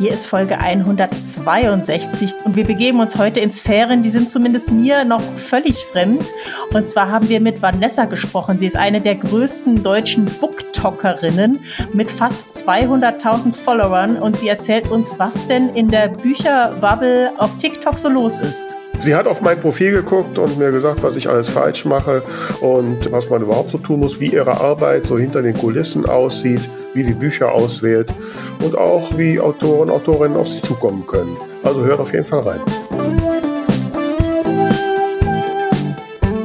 [0.00, 5.04] Hier ist Folge 162 und wir begeben uns heute in Sphären, die sind zumindest mir
[5.04, 6.24] noch völlig fremd.
[6.72, 8.58] Und zwar haben wir mit Vanessa gesprochen.
[8.58, 11.58] Sie ist eine der größten deutschen Booktalkerinnen
[11.92, 17.98] mit fast 200.000 Followern und sie erzählt uns, was denn in der Bücherbubble auf TikTok
[17.98, 18.78] so los ist.
[19.00, 22.22] Sie hat auf mein Profil geguckt und mir gesagt, was ich alles falsch mache
[22.60, 26.60] und was man überhaupt so tun muss, wie ihre Arbeit so hinter den Kulissen aussieht,
[26.92, 28.12] wie sie Bücher auswählt
[28.60, 31.34] und auch wie Autoren und Autorinnen auf sie zukommen können.
[31.62, 32.60] Also hört auf jeden Fall rein.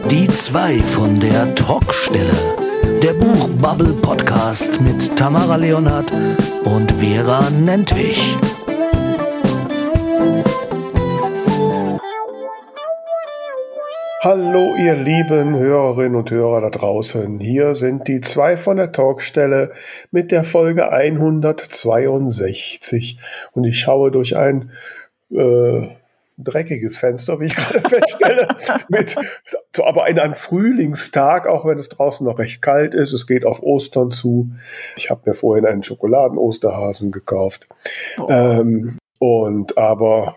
[0.10, 2.32] Die zwei von der Talkstelle.
[3.04, 6.12] Der Buchbubble Podcast mit Tamara Leonhardt
[6.64, 8.38] und Vera Nentwich.
[14.26, 17.40] Hallo, ihr lieben Hörerinnen und Hörer da draußen.
[17.40, 19.72] Hier sind die zwei von der Talkstelle
[20.10, 23.20] mit der Folge 162.
[23.52, 24.72] Und ich schaue durch ein
[25.30, 25.90] äh,
[26.40, 28.48] dreckiges Fenster, wie ich gerade feststelle,
[28.90, 29.16] mit,
[29.80, 33.14] aber in einem Frühlingstag, auch wenn es draußen noch recht kalt ist.
[33.14, 34.50] Es geht auf Ostern zu.
[34.96, 37.68] Ich habe mir vorhin einen Schokoladen-Osterhasen gekauft.
[38.18, 38.26] Oh.
[38.28, 40.34] Ähm, und aber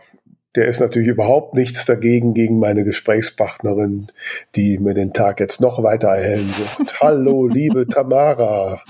[0.58, 4.08] der ist natürlich überhaupt nichts dagegen gegen meine Gesprächspartnerin,
[4.56, 6.94] die mir den Tag jetzt noch weiter erhellen wird.
[7.00, 8.82] Hallo, liebe Tamara.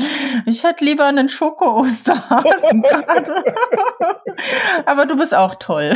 [0.46, 2.86] Ich hätte lieber einen Schoko-Osterhasen.
[4.86, 5.92] Aber du bist auch toll.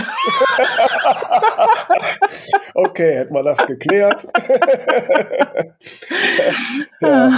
[2.74, 4.26] okay, hätten wir das geklärt.
[7.00, 7.32] ja.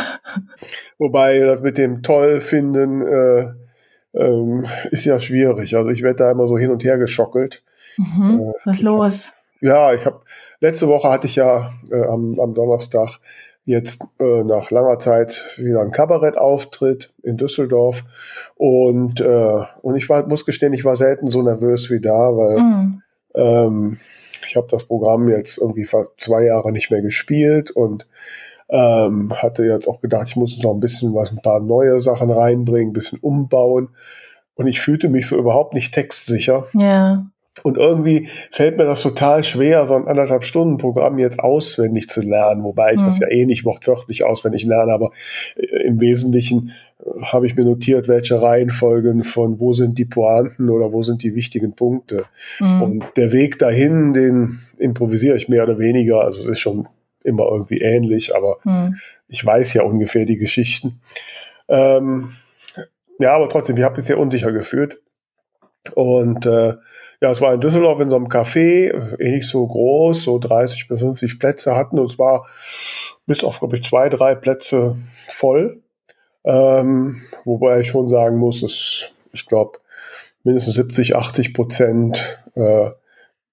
[0.99, 3.53] Wobei das mit dem toll finden äh,
[4.15, 5.77] ähm, ist ja schwierig.
[5.77, 7.63] Also ich werde da immer so hin und her geschockelt.
[7.97, 8.41] Mhm.
[8.41, 9.33] Äh, Was los?
[9.33, 10.21] Hab, ja, ich habe
[10.61, 13.19] letzte Woche hatte ich ja äh, am, am Donnerstag
[13.65, 18.05] jetzt äh, nach langer Zeit wieder ein Kabarettauftritt in Düsseldorf
[18.57, 22.59] und äh, und ich war muss gestehen, ich war selten so nervös wie da, weil
[22.59, 23.03] mhm.
[23.35, 23.99] ähm,
[24.47, 28.07] ich habe das Programm jetzt irgendwie fast zwei Jahre nicht mehr gespielt und
[28.69, 32.31] ähm, hatte jetzt auch gedacht, ich muss noch ein bisschen was, ein paar neue Sachen
[32.31, 33.89] reinbringen, ein bisschen umbauen
[34.57, 36.65] und ich fühlte mich so überhaupt nicht textsicher.
[36.75, 37.27] Ja.
[37.63, 42.21] Und irgendwie fällt mir das total schwer, so ein anderthalb Stunden Programm jetzt auswendig zu
[42.21, 43.07] lernen, wobei ich mhm.
[43.07, 45.11] das ja eh nicht wortwörtlich auswendig lerne, aber
[45.57, 50.69] äh, im Wesentlichen äh, habe ich mir notiert, welche Reihenfolgen von wo sind die Pointen
[50.69, 52.25] oder wo sind die wichtigen Punkte.
[52.59, 52.83] Mhm.
[52.83, 56.85] Und der Weg dahin, den improvisiere ich mehr oder weniger, also es ist schon
[57.23, 58.97] immer irgendwie ähnlich, aber mhm.
[59.29, 61.01] ich weiß ja ungefähr die Geschichten.
[61.69, 62.31] Ähm,
[63.19, 65.01] ja, aber trotzdem, ich habe mich sehr unsicher gefühlt.
[65.95, 66.75] Und äh,
[67.25, 70.89] ja, es war in Düsseldorf in so einem Café, eh nicht so groß, so 30
[70.89, 72.47] bis 50 Plätze hatten und es war
[73.25, 74.95] bis auf, glaube ich, zwei, drei Plätze
[75.31, 75.81] voll.
[76.45, 79.79] Ähm, wobei ich schon sagen muss, dass ich glaube,
[80.43, 82.91] mindestens 70, 80 Prozent äh,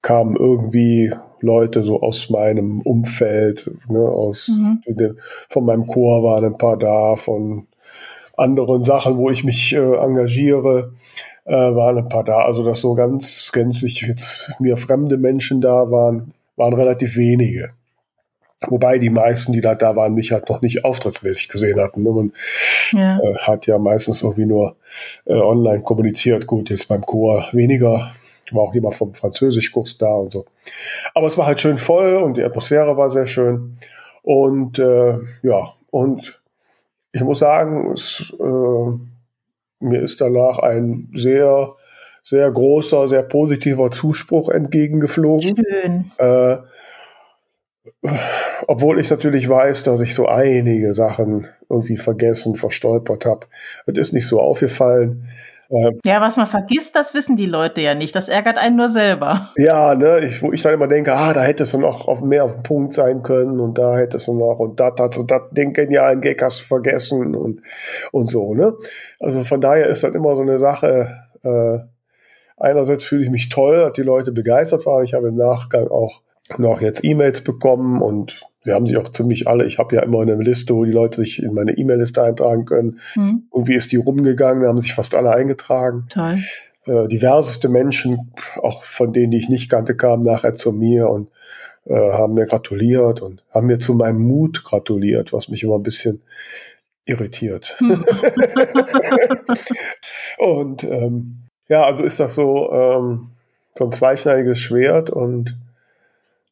[0.01, 4.81] kamen irgendwie Leute so aus meinem Umfeld, ne, aus mhm.
[4.85, 5.17] den,
[5.47, 7.67] von meinem Chor waren ein paar da, von
[8.35, 10.91] anderen Sachen, wo ich mich äh, engagiere
[11.45, 12.43] äh, waren ein paar da.
[12.45, 17.71] Also, dass so ganz gänzlich jetzt mir fremde Menschen da waren, waren relativ wenige.
[18.67, 22.03] Wobei die meisten, die da da waren, mich halt noch nicht auftrittsmäßig gesehen hatten.
[22.03, 22.11] Ne?
[22.11, 22.31] Man
[22.91, 23.17] ja.
[23.17, 24.75] Äh, hat ja meistens irgendwie nur
[25.25, 26.45] äh, online kommuniziert.
[26.45, 28.11] Gut, jetzt beim Chor weniger.
[28.53, 30.45] War auch jemand vom Französischkurs da und so.
[31.13, 33.77] Aber es war halt schön voll und die Atmosphäre war sehr schön.
[34.23, 36.41] Und äh, ja, und
[37.13, 39.10] ich muss sagen, es, äh,
[39.81, 41.75] mir ist danach ein sehr,
[42.23, 45.55] sehr großer, sehr positiver Zuspruch entgegengeflogen.
[45.57, 46.11] Schön.
[46.17, 46.57] Äh,
[48.67, 53.47] obwohl ich natürlich weiß, dass ich so einige Sachen irgendwie vergessen, verstolpert habe.
[53.85, 55.27] Es ist nicht so aufgefallen.
[55.71, 58.15] Ähm, ja, was man vergisst, das wissen die Leute ja nicht.
[58.15, 59.51] Das ärgert einen nur selber.
[59.57, 62.43] Ja, ne, ich, wo ich dann immer denke, ah, da hättest du noch auf mehr
[62.43, 65.41] auf den Punkt sein können und da hättest du noch und das hast du das
[65.51, 67.61] den genialen Gag hast du vergessen und,
[68.11, 68.73] und so, ne?
[69.19, 71.09] Also von daher ist das immer so eine Sache,
[71.43, 71.79] äh,
[72.57, 75.03] einerseits fühle ich mich toll, dass die Leute begeistert waren.
[75.03, 76.21] Ich habe im Nachgang auch
[76.57, 80.21] noch jetzt E-Mails bekommen und Sie haben sich auch ziemlich alle, ich habe ja immer
[80.21, 82.99] eine Liste, wo die Leute sich in meine E-Mail-Liste eintragen können.
[83.15, 83.47] Mhm.
[83.51, 86.05] Irgendwie ist die rumgegangen, da haben sich fast alle eingetragen.
[86.09, 86.37] Toll.
[86.85, 88.31] Äh, diverseste Menschen,
[88.61, 91.29] auch von denen, die ich nicht kannte, kamen nachher zu mir und
[91.85, 95.83] äh, haben mir gratuliert und haben mir zu meinem Mut gratuliert, was mich immer ein
[95.83, 96.21] bisschen
[97.05, 97.77] irritiert.
[97.79, 98.05] Mhm.
[100.37, 101.37] und ähm,
[101.67, 103.29] ja, also ist das so, ähm,
[103.73, 105.57] so ein zweischneidiges Schwert und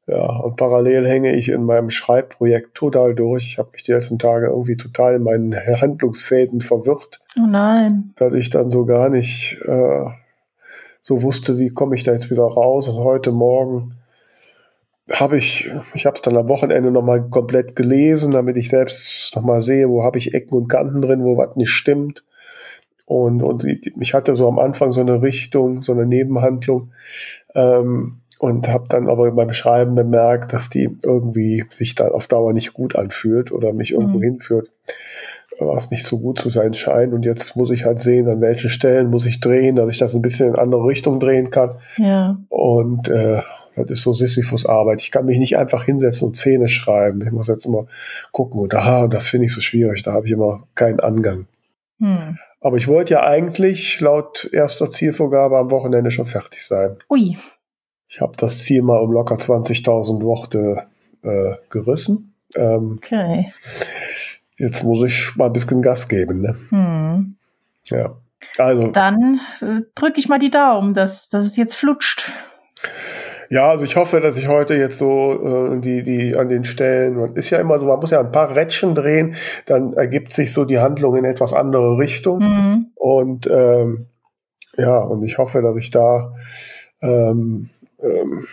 [0.10, 3.46] ja, und parallel hänge ich in meinem Schreibprojekt total durch.
[3.46, 7.20] Ich habe mich die letzten Tage irgendwie total in meinen Handlungsfäden verwirrt.
[7.38, 8.14] Oh nein.
[8.16, 10.06] Dass ich dann so gar nicht äh,
[11.04, 12.88] so wusste, wie komme ich da jetzt wieder raus.
[12.88, 13.98] Und heute Morgen
[15.12, 19.62] habe ich, ich habe es dann am Wochenende nochmal komplett gelesen, damit ich selbst nochmal
[19.62, 22.24] sehe, wo habe ich Ecken und Kanten drin, wo was nicht stimmt.
[23.06, 26.94] Und, und ich hatte so am Anfang so eine Richtung, so eine Nebenhandlung.
[27.54, 32.54] Ähm, und habe dann aber beim Schreiben bemerkt, dass die irgendwie sich dann auf Dauer
[32.54, 34.24] nicht gut anfühlt oder mich irgendwo mhm.
[34.24, 34.70] hinführt,
[35.60, 37.14] was nicht so gut zu sein scheint.
[37.14, 40.16] Und jetzt muss ich halt sehen, an welchen Stellen muss ich drehen, dass ich das
[40.16, 41.76] ein bisschen in andere Richtung drehen kann.
[41.98, 42.38] Ja.
[42.48, 43.42] Und äh,
[43.76, 45.02] das ist so Sisyphus-Arbeit.
[45.02, 47.22] Ich kann mich nicht einfach hinsetzen und Szene schreiben.
[47.22, 47.88] Ich muss jetzt immer
[48.32, 50.04] gucken und aha, das finde ich so schwierig.
[50.04, 51.48] Da habe ich immer keinen Angang.
[52.00, 52.38] Hm.
[52.62, 56.96] Aber ich wollte ja eigentlich laut erster Zielvorgabe am Wochenende schon fertig sein.
[57.10, 57.38] Ui.
[58.10, 60.88] Ich habe das Ziel mal um locker 20.000 Worte
[61.22, 62.34] äh, gerissen.
[62.56, 63.52] Ähm, okay.
[64.58, 66.42] Jetzt muss ich mal ein bisschen Gas geben.
[66.42, 66.56] Ne?
[66.70, 67.36] Hm.
[67.86, 68.18] Ja.
[68.58, 68.88] Also.
[68.88, 72.32] Dann äh, drücke ich mal die Daumen, dass, dass es jetzt flutscht.
[73.52, 77.16] Ja, also ich hoffe, dass ich heute jetzt so äh, die, die an den Stellen,
[77.16, 79.36] man ist ja immer so, man muss ja ein paar Rädchen drehen,
[79.66, 82.40] dann ergibt sich so die Handlung in etwas andere Richtung.
[82.40, 82.88] Mhm.
[82.96, 84.08] Und ähm,
[84.78, 86.34] ja, und ich hoffe, dass ich da,
[87.02, 87.70] ähm,
[88.02, 88.46] ähm,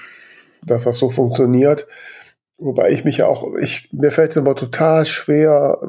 [0.65, 1.87] dass das so funktioniert.
[2.59, 5.81] Wobei ich mich ja auch, ich, mir fällt es immer total schwer,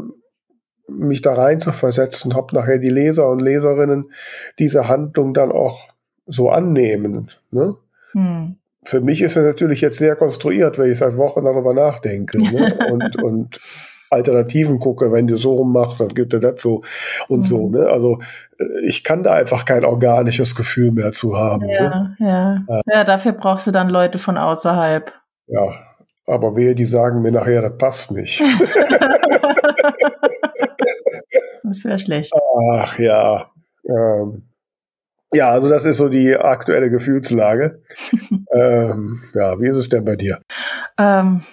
[0.89, 4.11] mich da rein zu versetzen, ob nachher die Leser und Leserinnen
[4.59, 5.87] diese Handlung dann auch
[6.25, 7.31] so annehmen.
[7.51, 7.75] Ne?
[8.11, 8.57] Hm
[8.87, 12.77] für mich ist er natürlich jetzt sehr konstruiert, weil ich seit Wochen darüber nachdenke ne?
[12.91, 13.59] und, und
[14.09, 16.81] Alternativen gucke, wenn du so rummachst, dann gibt er das so
[17.27, 17.45] und mhm.
[17.45, 17.69] so.
[17.69, 17.87] Ne?
[17.87, 18.19] Also
[18.59, 21.67] äh, ich kann da einfach kein organisches Gefühl mehr zu haben.
[21.69, 22.15] Ja, ne?
[22.19, 22.63] ja.
[22.67, 25.11] Äh, ja, dafür brauchst du dann Leute von außerhalb.
[25.47, 25.73] Ja,
[26.25, 28.41] aber wehe, die sagen mir nachher, das passt nicht.
[31.63, 32.33] das wäre schlecht.
[32.73, 33.49] Ach ja.
[33.85, 34.43] Ähm,
[35.33, 37.81] ja, also das ist so die aktuelle Gefühlslage.
[38.53, 40.39] ähm, ja, wie ist es denn bei dir?
[40.97, 41.43] Ähm,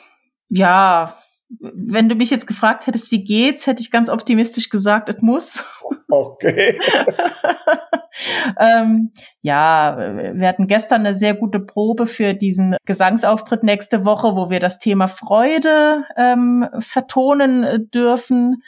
[0.48, 1.18] ja,
[1.48, 5.64] wenn du mich jetzt gefragt hättest, wie geht's, hätte ich ganz optimistisch gesagt, es muss.
[6.08, 6.78] Okay.
[8.58, 9.12] ähm,
[9.42, 9.96] ja,
[10.34, 14.78] wir hatten gestern eine sehr gute Probe für diesen Gesangsauftritt nächste Woche, wo wir das
[14.78, 18.62] Thema Freude ähm, vertonen dürfen.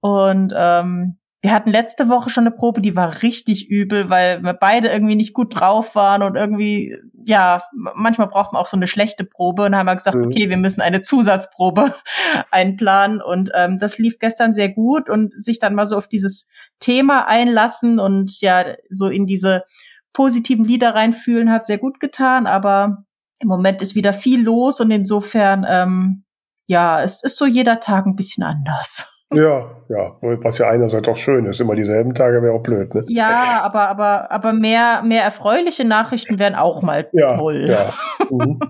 [0.00, 4.52] Und ähm, wir hatten letzte Woche schon eine Probe, die war richtig übel, weil wir
[4.52, 8.86] beide irgendwie nicht gut drauf waren und irgendwie, ja, manchmal braucht man auch so eine
[8.86, 10.26] schlechte Probe und haben wir gesagt, mhm.
[10.26, 11.94] okay, wir müssen eine Zusatzprobe
[12.50, 16.46] einplanen und ähm, das lief gestern sehr gut und sich dann mal so auf dieses
[16.78, 19.64] Thema einlassen und ja, so in diese
[20.12, 23.04] positiven Lieder reinfühlen hat sehr gut getan, aber
[23.38, 26.24] im Moment ist wieder viel los und insofern, ähm,
[26.66, 29.08] ja, es ist so jeder Tag ein bisschen anders.
[29.32, 31.60] Ja, ja, was ja einerseits auch schön ist.
[31.60, 33.04] Immer dieselben Tage wäre auch blöd, ne?
[33.08, 37.66] Ja, aber, aber, aber mehr, mehr erfreuliche Nachrichten wären auch mal ja, toll.
[37.68, 37.92] Ja.
[38.30, 38.60] Mhm.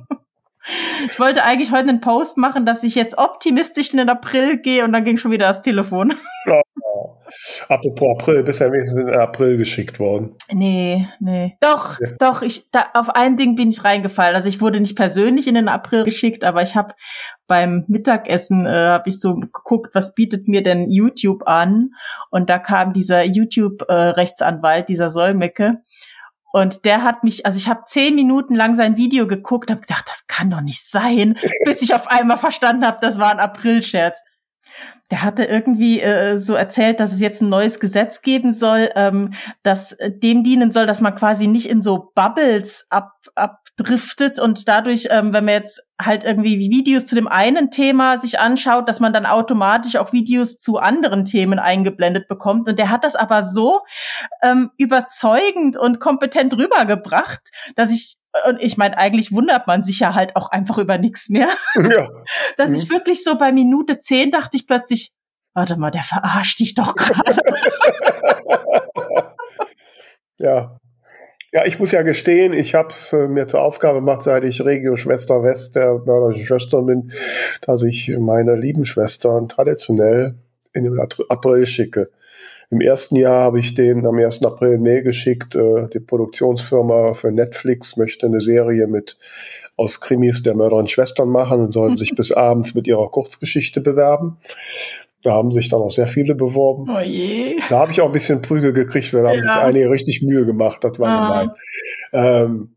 [1.06, 4.84] Ich wollte eigentlich heute einen Post machen, dass ich jetzt optimistisch in den April gehe
[4.84, 6.14] und dann ging schon wieder das Telefon.
[6.46, 6.60] Ja,
[7.68, 10.36] Apropos April, bist ja wenigstens in April geschickt worden.
[10.52, 11.56] Nee, nee.
[11.60, 12.08] Doch, ja.
[12.18, 14.34] doch, ich, da, auf ein Ding bin ich reingefallen.
[14.34, 16.94] Also ich wurde nicht persönlich in den April geschickt, aber ich habe
[17.46, 21.90] beim Mittagessen, äh, habe ich so geguckt, was bietet mir denn YouTube an?
[22.30, 25.82] Und da kam dieser YouTube-Rechtsanwalt, äh, dieser Solmecke.
[26.52, 30.04] Und der hat mich, also ich habe zehn Minuten lang sein Video geguckt, habe gedacht,
[30.08, 34.22] das kann doch nicht sein, bis ich auf einmal verstanden habe, das war ein Aprilscherz.
[35.10, 39.34] Der hatte irgendwie äh, so erzählt, dass es jetzt ein neues Gesetz geben soll, ähm,
[39.64, 45.08] das dem dienen soll, dass man quasi nicht in so Bubbles ab, abdriftet und dadurch,
[45.10, 49.12] ähm, wenn man jetzt halt irgendwie Videos zu dem einen Thema sich anschaut, dass man
[49.12, 52.68] dann automatisch auch Videos zu anderen Themen eingeblendet bekommt.
[52.68, 53.80] Und der hat das aber so
[54.42, 57.40] ähm, überzeugend und kompetent rübergebracht,
[57.76, 58.16] dass ich
[58.48, 61.48] und ich meine, eigentlich wundert man sich ja halt auch einfach über nichts mehr.
[61.74, 62.08] Ja.
[62.56, 62.92] Dass ich mhm.
[62.92, 65.12] wirklich so bei Minute zehn dachte ich plötzlich,
[65.54, 67.36] warte mal, der verarscht dich doch gerade.
[70.38, 70.76] ja.
[71.52, 74.64] Ja, ich muss ja gestehen, ich habe es äh, mir zur Aufgabe gemacht, seit ich
[74.64, 77.12] Regio Schwester West der mörderischen Schwestern bin,
[77.62, 80.36] dass ich meine lieben Schwestern traditionell
[80.72, 80.96] in den
[81.28, 82.08] April schicke.
[82.70, 84.44] Im ersten Jahr habe ich den am 1.
[84.44, 85.56] April Mail geschickt.
[85.56, 89.16] Äh, die Produktionsfirma für Netflix möchte eine Serie mit
[89.76, 93.80] aus Krimis der Mörder und Schwestern machen und sollen sich bis abends mit ihrer Kurzgeschichte
[93.80, 94.36] bewerben.
[95.22, 96.86] Da haben sich dann auch sehr viele beworben.
[96.90, 97.56] Oh je.
[97.68, 99.36] Da habe ich auch ein bisschen Prügel gekriegt, weil da ja.
[99.36, 100.78] haben sich einige richtig Mühe gemacht.
[100.82, 101.40] Das war ah.
[101.42, 101.50] gemein.
[102.12, 102.74] Ähm,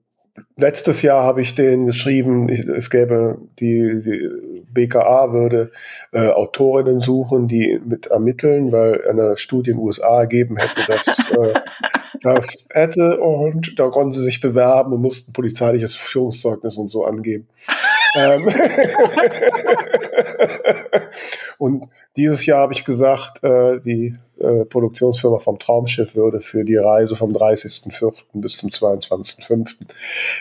[0.58, 5.72] letztes Jahr habe ich den geschrieben, es gäbe die, die BKA würde
[6.12, 11.08] äh, Autorinnen suchen, die mit ermitteln, weil eine Studie in den USA ergeben hätte, dass
[11.32, 11.54] äh,
[12.22, 17.48] das hätte und da konnten sie sich bewerben und mussten polizeiliches Führungszeugnis und so angeben.
[18.16, 18.48] Ähm,
[21.58, 26.76] und dieses Jahr habe ich gesagt, äh, die äh, Produktionsfirma vom Traumschiff würde für die
[26.76, 28.14] Reise vom 30.04.
[28.34, 29.76] bis zum 22.05.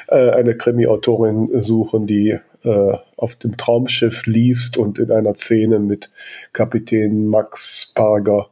[0.08, 6.10] Äh, eine Krimi-Autorin suchen, die äh, auf dem Traumschiff liest und in einer Szene mit
[6.52, 8.48] Kapitän Max Parger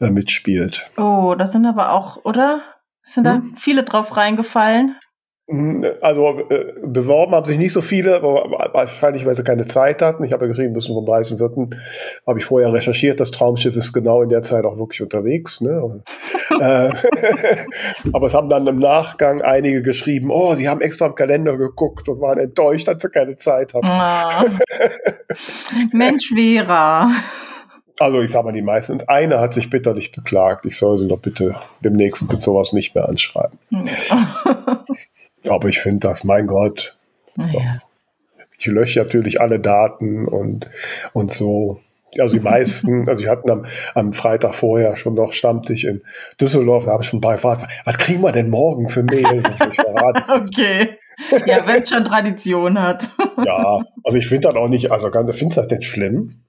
[0.00, 0.88] äh, mitspielt.
[0.96, 2.62] Oh, das sind aber auch, oder?
[3.02, 3.54] Sind da hm?
[3.56, 4.96] viele drauf reingefallen?
[5.46, 10.00] Hm, also äh, beworben haben sich nicht so viele, aber wahrscheinlich, weil sie keine Zeit
[10.00, 10.24] hatten.
[10.24, 11.76] Ich habe ja geschrieben, müssen vom 30.04.
[12.26, 13.20] habe ich vorher recherchiert.
[13.20, 15.60] Das Traumschiff ist genau in der Zeit auch wirklich unterwegs.
[15.60, 15.82] Ne?
[15.82, 16.02] Und,
[16.60, 16.90] äh,
[18.14, 22.08] aber es haben dann im Nachgang einige geschrieben, oh, sie haben extra im Kalender geguckt
[22.08, 23.86] und waren enttäuscht, dass sie keine Zeit hatten.
[23.86, 24.46] Ah.
[25.92, 27.10] Mensch, Vera.
[28.00, 28.98] Also ich sage mal, die meisten.
[29.06, 30.64] Eine hat sich bitterlich beklagt.
[30.66, 33.58] Ich soll sie doch bitte demnächst mit sowas nicht mehr anschreiben.
[35.48, 36.96] Aber ich finde das, mein Gott.
[37.36, 37.80] Ja.
[38.58, 40.70] Ich lösche natürlich alle Daten und,
[41.12, 41.80] und so.
[42.18, 46.02] Also die meisten, also ich hatte am, am Freitag vorher schon noch Stammtisch in
[46.40, 49.24] Düsseldorf, da habe ich schon bei gefragt, was kriegen wir denn morgen für Mail?
[50.28, 50.98] okay.
[51.46, 53.08] Ja, wenn es schon Tradition hat.
[53.44, 56.44] ja, also ich finde das auch nicht, also findest du das denn schlimm?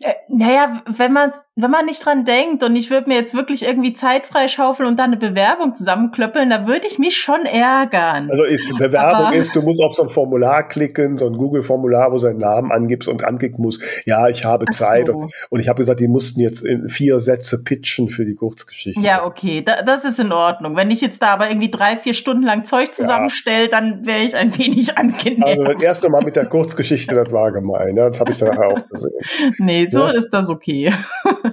[0.00, 3.66] Äh, naja, wenn man wenn man nicht dran denkt und ich würde mir jetzt wirklich
[3.66, 8.30] irgendwie Zeit freischaufeln und dann eine Bewerbung zusammenklöppeln, da würde ich mich schon ärgern.
[8.30, 12.10] Also ist, Bewerbung Aber ist, du musst auf so ein Formular klicken, so ein Google-Formular,
[12.10, 15.08] wo du seinen Namen angibst und anklicken musst, ja, ich habe Zeit.
[15.08, 15.14] So.
[15.14, 19.00] Und, und, ich habe gesagt, die mussten jetzt in vier Sätze pitchen für die Kurzgeschichte.
[19.00, 20.76] Ja, okay, da, das ist in Ordnung.
[20.76, 23.68] Wenn ich jetzt da aber irgendwie drei, vier Stunden lang Zeug zusammenstelle, ja.
[23.68, 25.42] dann wäre ich ein wenig angenehm.
[25.42, 27.96] Also das erste Mal mit der Kurzgeschichte, das war gemein.
[27.96, 29.10] Ja, das habe ich dann auch gesehen.
[29.58, 30.10] Nee, so ja.
[30.10, 30.92] ist das okay.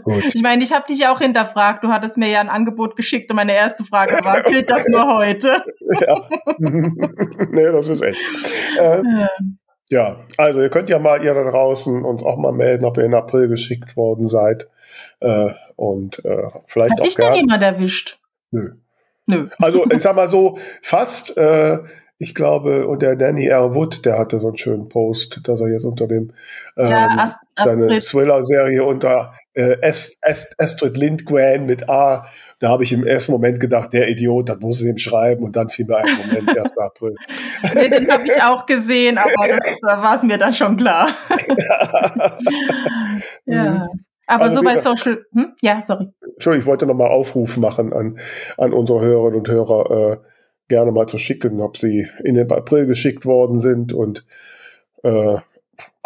[0.03, 0.23] Gut.
[0.33, 1.83] Ich meine, ich habe dich ja auch hinterfragt.
[1.83, 5.07] Du hattest mir ja ein Angebot geschickt und meine erste Frage war, gilt das nur
[5.17, 5.63] heute?
[6.01, 6.29] ja.
[6.57, 8.19] nee, das ist echt.
[8.77, 9.29] Äh, ja.
[9.89, 10.19] ja.
[10.37, 13.13] also ihr könnt ja mal ihr da draußen uns auch mal melden, ob ihr in
[13.13, 14.67] April geschickt worden seid.
[15.19, 18.19] Äh, und äh, vielleicht Hat auch dich denn jemand erwischt?
[18.51, 18.71] Nö.
[19.27, 19.47] Nö.
[19.57, 21.79] Also ich sag mal so, fast äh,
[22.17, 23.75] ich glaube, und der Danny R.
[23.75, 26.31] Wood, der hatte so einen schönen Post, dass er jetzt unter dem
[26.77, 32.25] ähm, ja, seine Thriller-Serie unter äh, Est Est Astrid Lindgren mit A,
[32.59, 35.57] da habe ich im ersten Moment gedacht, der Idiot, das muss ich ihm schreiben und
[35.57, 36.77] dann fiel mir ein Moment, 1.
[36.77, 37.15] April.
[37.73, 41.09] nee, den habe ich auch gesehen, aber das, da war es mir dann schon klar.
[43.45, 43.73] ja.
[43.73, 44.05] Mhm.
[44.27, 45.53] Aber also so bei Social, hm?
[45.61, 46.07] ja, sorry.
[46.21, 48.17] Entschuldigung, ich wollte nochmal Aufruf machen an,
[48.57, 50.17] an unsere Hörerinnen und Hörer, äh,
[50.67, 54.25] gerne mal zu schicken, ob sie in den April geschickt worden sind und
[55.03, 55.37] äh,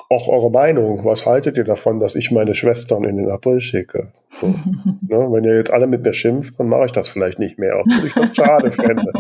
[0.10, 1.06] auch eure Meinung.
[1.06, 4.12] Was haltet ihr davon, dass ich meine Schwestern in den April schicke?
[4.40, 4.48] So,
[5.08, 5.28] ne?
[5.32, 8.08] Wenn ihr jetzt alle mit mir schimpft, dann mache ich das vielleicht nicht mehr, obwohl
[8.08, 9.12] ich das schade fände.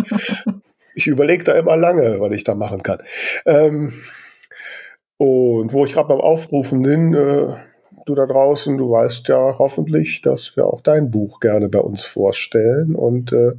[0.95, 2.99] Ich überlege da immer lange, was ich da machen kann.
[3.45, 3.93] Ähm,
[5.17, 7.47] und wo ich gerade beim Aufrufen bin, äh,
[8.05, 12.03] du da draußen, du weißt ja hoffentlich, dass wir auch dein Buch gerne bei uns
[12.03, 13.53] vorstellen und äh,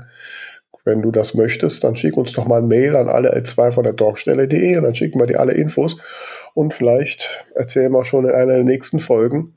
[0.84, 3.84] wenn du das möchtest, dann schick uns doch mal ein Mail an alle L2 von
[3.84, 5.96] der Talkstelle.de und dann schicken wir dir alle Infos
[6.54, 9.56] und vielleicht erzählen wir schon in einer der nächsten Folgen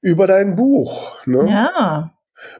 [0.00, 1.24] über dein Buch.
[1.26, 1.46] Ne?
[1.48, 2.10] Ja.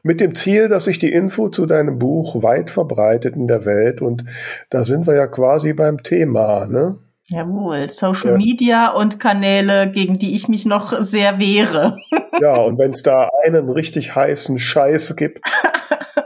[0.03, 4.01] Mit dem Ziel, dass sich die Info zu deinem Buch weit verbreitet in der Welt
[4.01, 4.25] und
[4.69, 6.97] da sind wir ja quasi beim Thema, ne?
[7.29, 8.37] Jawohl, Social ja.
[8.37, 11.97] Media und Kanäle, gegen die ich mich noch sehr wehre.
[12.39, 15.41] Ja, und wenn es da einen richtig heißen Scheiß gibt,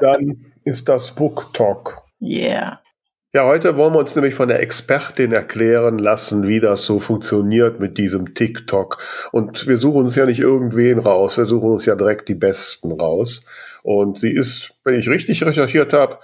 [0.02, 1.98] dann ist das Book Talk.
[2.22, 2.82] Yeah.
[3.34, 7.80] Ja, heute wollen wir uns nämlich von der Expertin erklären lassen, wie das so funktioniert
[7.80, 8.98] mit diesem TikTok.
[9.32, 12.92] Und wir suchen uns ja nicht irgendwen raus, wir suchen uns ja direkt die Besten
[12.92, 13.46] raus.
[13.84, 16.20] Und sie ist, wenn ich richtig recherchiert habe,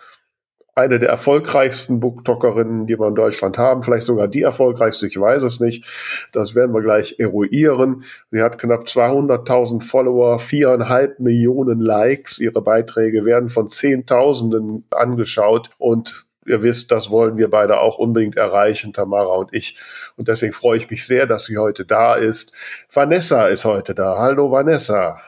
[0.77, 5.41] eine der erfolgreichsten Booktalkerinnen, die wir in Deutschland haben, vielleicht sogar die erfolgreichste, ich weiß
[5.41, 5.85] es nicht.
[6.33, 8.03] Das werden wir gleich eruieren.
[8.29, 12.37] Sie hat knapp 200.000 Follower, viereinhalb Millionen Likes.
[12.37, 18.37] Ihre Beiträge werden von Zehntausenden angeschaut und ihr wisst, das wollen wir beide auch unbedingt
[18.37, 19.79] erreichen, Tamara und ich.
[20.15, 22.53] Und deswegen freue ich mich sehr, dass sie heute da ist.
[22.93, 24.17] Vanessa ist heute da.
[24.19, 25.19] Hallo Vanessa.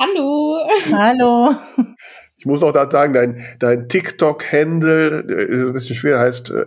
[0.00, 0.58] Hallo.
[0.90, 1.54] Hallo.
[2.46, 6.66] Ich muss noch da sagen, dein, dein TikTok-Handle äh, ist ein bisschen schwer, heißt äh,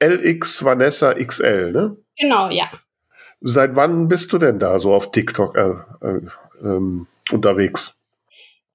[0.00, 1.96] LX Vanessa XL, ne?
[2.16, 2.70] Genau, ja.
[3.40, 6.20] Seit wann bist du denn da so auf TikTok äh, äh,
[6.62, 7.92] ähm, unterwegs?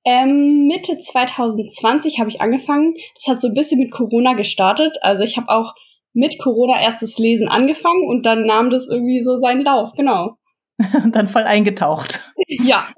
[0.04, 2.96] Ähm, Mitte 2020 habe ich angefangen.
[3.16, 4.98] Das hat so ein bisschen mit Corona gestartet.
[5.04, 5.74] Also ich habe auch
[6.12, 10.36] mit Corona erst das Lesen angefangen und dann nahm das irgendwie so seinen Lauf, genau.
[11.14, 12.20] dann voll eingetaucht.
[12.46, 12.90] Ja.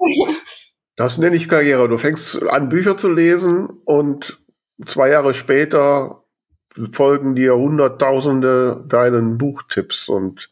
[0.96, 1.88] Das nenne ich Karriere.
[1.88, 4.40] Du fängst an, Bücher zu lesen und
[4.86, 6.24] zwei Jahre später
[6.92, 10.08] folgen dir Hunderttausende deinen Buchtipps.
[10.08, 10.50] Und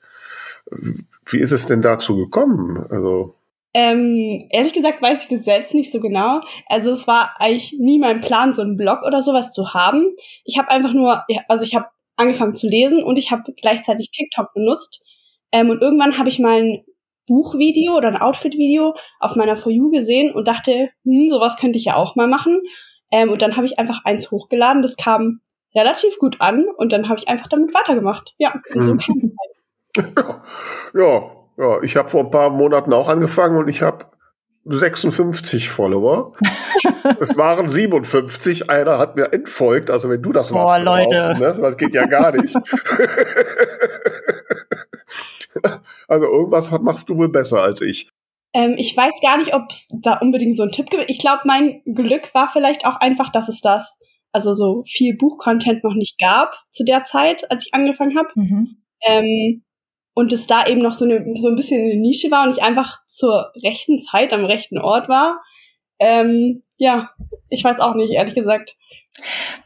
[1.27, 2.87] wie ist es denn dazu gekommen?
[2.91, 3.37] Also
[3.75, 6.41] ähm, ehrlich gesagt weiß ich das selbst nicht so genau.
[6.67, 10.15] Also es war eigentlich nie mein Plan, so einen Blog oder sowas zu haben.
[10.45, 14.53] Ich habe einfach nur, also ich habe angefangen zu lesen und ich habe gleichzeitig TikTok
[14.53, 15.03] benutzt.
[15.53, 16.85] Ähm, und irgendwann habe ich mal ein
[17.26, 21.85] Buchvideo oder ein Outfit-Video auf meiner For You gesehen und dachte, hm, sowas könnte ich
[21.85, 22.61] ja auch mal machen.
[23.11, 24.83] Ähm, und dann habe ich einfach eins hochgeladen.
[24.83, 25.41] Das kam
[25.75, 28.35] relativ gut an und dann habe ich einfach damit weitergemacht.
[28.38, 28.99] Ja, so mhm.
[28.99, 29.52] kam es halt.
[30.95, 34.07] Ja, ja, ich habe vor ein paar Monaten auch angefangen und ich habe
[34.64, 36.33] 56 Follower.
[37.21, 38.71] es waren 57.
[38.71, 39.90] Einer hat mir entfolgt.
[39.90, 41.09] Also wenn du das warst, Leute.
[41.09, 41.59] Brauchst, ne?
[41.61, 42.54] das geht ja gar nicht.
[46.09, 48.09] also irgendwas machst du wohl besser als ich.
[48.54, 51.04] Ähm, ich weiß gar nicht, ob es da unbedingt so einen Tipp gibt.
[51.09, 53.99] Ich glaube, mein Glück war vielleicht auch einfach, dass es das,
[54.31, 58.28] also so viel Buchcontent noch nicht gab zu der Zeit, als ich angefangen habe.
[58.35, 58.83] Mhm.
[59.04, 59.64] Ähm,
[60.14, 62.62] und es da eben noch so, eine, so ein bisschen eine Nische war und ich
[62.62, 65.42] einfach zur rechten Zeit am rechten Ort war.
[65.99, 67.11] Ähm, ja,
[67.49, 68.76] ich weiß auch nicht, ehrlich gesagt.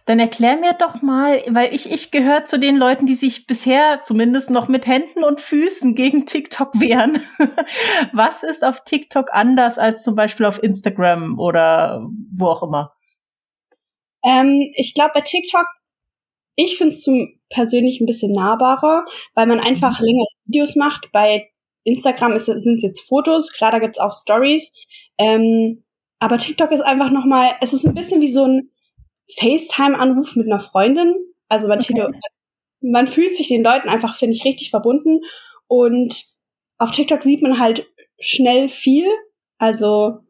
[0.07, 4.03] Dann erklär mir doch mal, weil ich, ich gehöre zu den Leuten, die sich bisher
[4.03, 7.23] zumindest noch mit Händen und Füßen gegen TikTok wehren.
[8.13, 12.93] Was ist auf TikTok anders als zum Beispiel auf Instagram oder wo auch immer?
[14.25, 15.67] Ähm, ich glaube, bei TikTok,
[16.57, 20.07] ich finde es zum persönlich ein bisschen nahbarer, weil man einfach mhm.
[20.07, 21.13] längere Videos macht.
[21.13, 21.49] Bei
[21.85, 24.73] Instagram sind es jetzt Fotos, klar, da gibt's auch Stories.
[25.19, 25.85] Ähm,
[26.19, 28.71] aber TikTok ist einfach nochmal, es ist ein bisschen wie so ein
[29.39, 31.15] FaceTime-Anruf mit einer Freundin.
[31.49, 32.11] Also man, okay.
[32.81, 35.21] man fühlt sich den Leuten einfach, finde ich, richtig verbunden.
[35.69, 36.25] Und
[36.79, 37.87] auf TikTok sieht man halt
[38.19, 39.07] schnell viel.
[39.59, 40.21] Also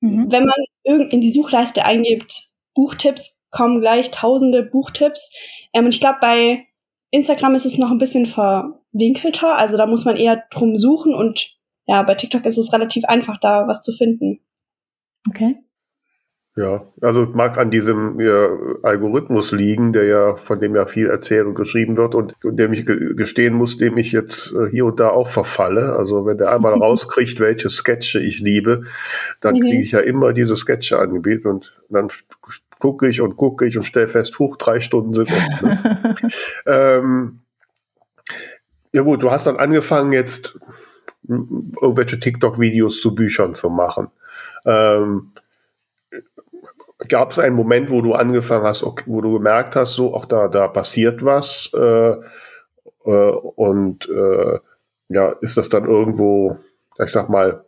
[0.00, 0.30] mhm.
[0.30, 5.32] wenn man in die Suchleiste eingibt, Buchtipps, kommen gleich tausende Buchtipps.
[5.72, 6.66] Ähm, und ich glaube, bei
[7.10, 9.56] Instagram ist es noch ein bisschen verwinkelter.
[9.56, 13.38] Also da muss man eher drum suchen und ja, bei TikTok ist es relativ einfach,
[13.40, 14.40] da was zu finden.
[15.28, 15.56] Okay.
[16.58, 18.48] Ja, also es mag an diesem ja,
[18.82, 22.72] Algorithmus liegen, der ja, von dem ja viel erzählt und geschrieben wird und, und dem
[22.72, 25.94] ich gestehen muss, dem ich jetzt äh, hier und da auch verfalle.
[25.96, 28.84] Also wenn der einmal rauskriegt, welche Sketche ich liebe,
[29.42, 29.60] dann mhm.
[29.60, 32.08] kriege ich ja immer diese Sketche angebeten und dann
[32.78, 35.68] gucke ich und gucke ich und stelle fest, hoch, drei Stunden sind um.
[35.68, 36.14] Ne?
[36.66, 37.40] ähm,
[38.92, 40.58] ja gut, du hast dann angefangen jetzt
[41.28, 44.08] irgendwelche TikTok-Videos zu Büchern zu machen.
[44.64, 45.32] Ähm,
[47.08, 50.48] Gab es einen Moment, wo du angefangen hast, wo du gemerkt hast, so auch da,
[50.48, 52.14] da passiert was äh,
[53.04, 54.58] äh, und äh,
[55.08, 56.56] ja, ist das dann irgendwo,
[56.98, 57.64] ich sag mal,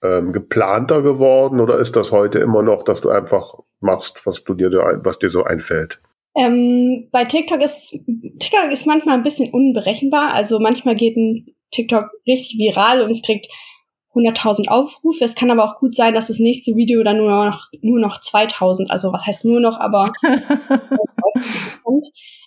[0.00, 4.54] ähm, geplanter geworden oder ist das heute immer noch, dass du einfach machst, was du
[4.54, 4.70] dir,
[5.02, 6.00] was dir so einfällt?
[6.36, 8.04] Ähm, bei TikTok ist
[8.38, 10.32] TikTok ist manchmal ein bisschen unberechenbar.
[10.34, 13.48] Also manchmal geht ein TikTok richtig viral und es kriegt
[14.14, 15.24] 100.000 Aufrufe.
[15.24, 18.20] Es kann aber auch gut sein, dass das nächste Video dann nur noch nur noch
[18.20, 20.12] 2.000, also was heißt nur noch, aber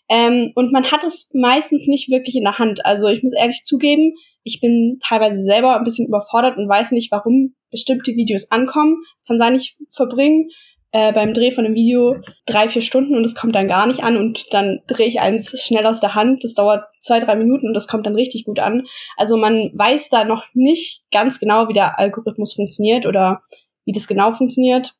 [0.10, 2.86] ähm, und man hat es meistens nicht wirklich in der Hand.
[2.86, 4.14] Also ich muss ehrlich zugeben,
[4.44, 8.98] ich bin teilweise selber ein bisschen überfordert und weiß nicht, warum bestimmte Videos ankommen.
[9.18, 10.48] Es kann sein, ich verbringe
[10.92, 14.04] äh, beim Dreh von einem Video drei, vier Stunden und es kommt dann gar nicht
[14.04, 16.44] an und dann drehe ich eins schnell aus der Hand.
[16.44, 18.86] Das dauert zwei, drei Minuten und das kommt dann richtig gut an.
[19.18, 23.42] Also man weiß da noch nicht ganz genau, wie der Algorithmus funktioniert oder
[23.86, 24.94] wie das genau funktioniert.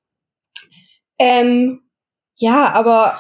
[1.20, 1.82] Ähm,
[2.36, 3.16] ja, aber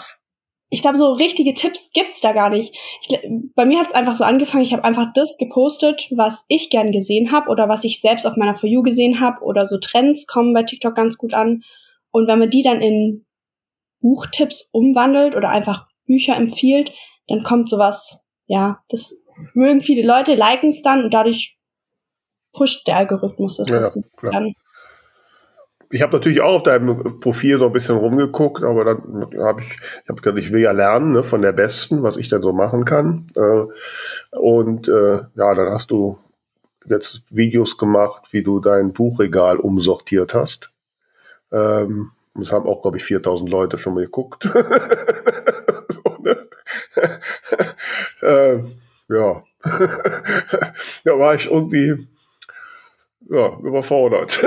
[0.70, 2.74] ich glaube, so richtige Tipps gibt's da gar nicht.
[3.02, 3.20] Ich,
[3.56, 7.34] bei mir hat's einfach so angefangen, ich habe einfach das gepostet, was ich gern gesehen
[7.34, 10.54] habe oder was ich selbst auf meiner For You gesehen habe oder so Trends kommen
[10.54, 11.64] bei TikTok ganz gut an.
[12.12, 13.26] Und wenn man die dann in
[14.02, 16.92] Buchtipps umwandelt oder einfach Bücher empfiehlt,
[17.28, 19.16] dann kommt sowas, ja, das
[19.54, 21.58] mögen viele Leute, liken es dann und dadurch
[22.54, 23.88] pusht der Algorithmus das ja,
[24.32, 24.54] dann
[25.92, 29.68] ich habe natürlich auch auf deinem Profil so ein bisschen rumgeguckt, aber dann habe ich,
[29.70, 32.54] ich habe gesagt, ich will ja lernen ne, von der Besten, was ich denn so
[32.54, 33.28] machen kann.
[33.36, 36.18] Äh, und äh, ja, dann hast du
[36.86, 40.71] jetzt Videos gemacht, wie du dein Buchregal umsortiert hast.
[41.52, 44.44] Ähm, das haben auch, glaube ich, 4000 Leute schon mal geguckt.
[45.90, 46.48] so, ne?
[48.22, 48.60] äh,
[49.10, 49.44] ja.
[51.04, 52.08] da war ich irgendwie
[53.30, 54.42] ja, überfordert.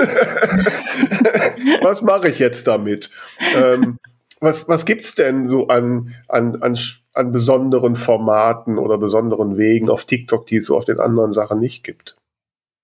[1.81, 3.09] was mache ich jetzt damit?
[3.55, 3.97] Ähm,
[4.39, 6.75] was, was gibt's denn so an, an, an
[7.15, 11.59] an besonderen Formaten oder besonderen Wegen auf TikTok, die es so auf den anderen Sachen
[11.59, 12.17] nicht gibt?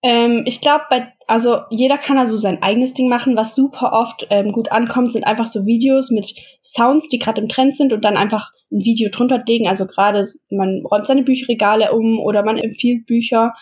[0.03, 3.37] Ähm, ich glaube, bei also jeder kann also sein eigenes Ding machen.
[3.37, 7.47] Was super oft ähm, gut ankommt, sind einfach so Videos mit Sounds, die gerade im
[7.47, 9.67] Trend sind und dann einfach ein Video drunter legen.
[9.67, 13.53] Also gerade man räumt seine Bücherregale um oder man empfiehlt Bücher,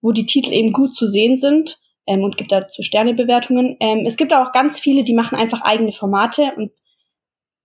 [0.00, 3.76] wo die Titel eben gut zu sehen sind ähm, und gibt dazu Sternebewertungen.
[3.80, 6.70] Ähm, es gibt auch ganz viele, die machen einfach eigene Formate und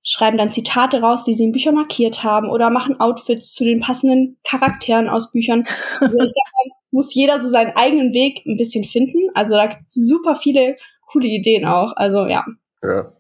[0.01, 3.81] schreiben dann Zitate raus, die sie in Büchern markiert haben oder machen Outfits zu den
[3.81, 5.63] passenden Charakteren aus Büchern.
[5.99, 6.17] Also
[6.93, 9.29] muss jeder so seinen eigenen Weg ein bisschen finden.
[9.33, 10.77] Also da gibt es super viele
[11.11, 11.91] coole Ideen auch.
[11.95, 12.45] Also ja.
[12.81, 13.11] Ja.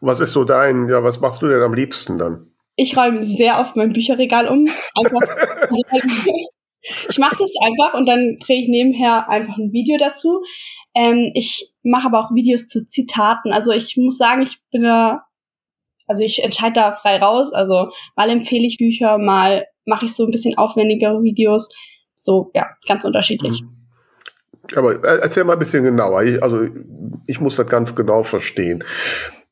[0.00, 2.46] Was ist so dein, ja, was machst du denn am liebsten dann?
[2.76, 4.66] Ich räume sehr oft mein Bücherregal um.
[4.94, 5.20] Einfach,
[5.68, 6.32] also,
[7.08, 10.42] ich mache das einfach und dann drehe ich nebenher einfach ein Video dazu.
[10.94, 13.52] Ähm, ich mache aber auch Videos zu Zitaten.
[13.52, 15.24] Also ich muss sagen, ich bin da,
[16.06, 17.52] also ich entscheide da frei raus.
[17.52, 21.68] Also mal empfehle ich Bücher, mal mache ich so ein bisschen aufwendigere Videos
[22.20, 23.62] so, ja, ganz unterschiedlich.
[23.62, 23.76] Mhm.
[24.76, 26.22] Aber erzähl mal ein bisschen genauer.
[26.22, 26.66] Ich, also
[27.26, 28.84] ich muss das ganz genau verstehen.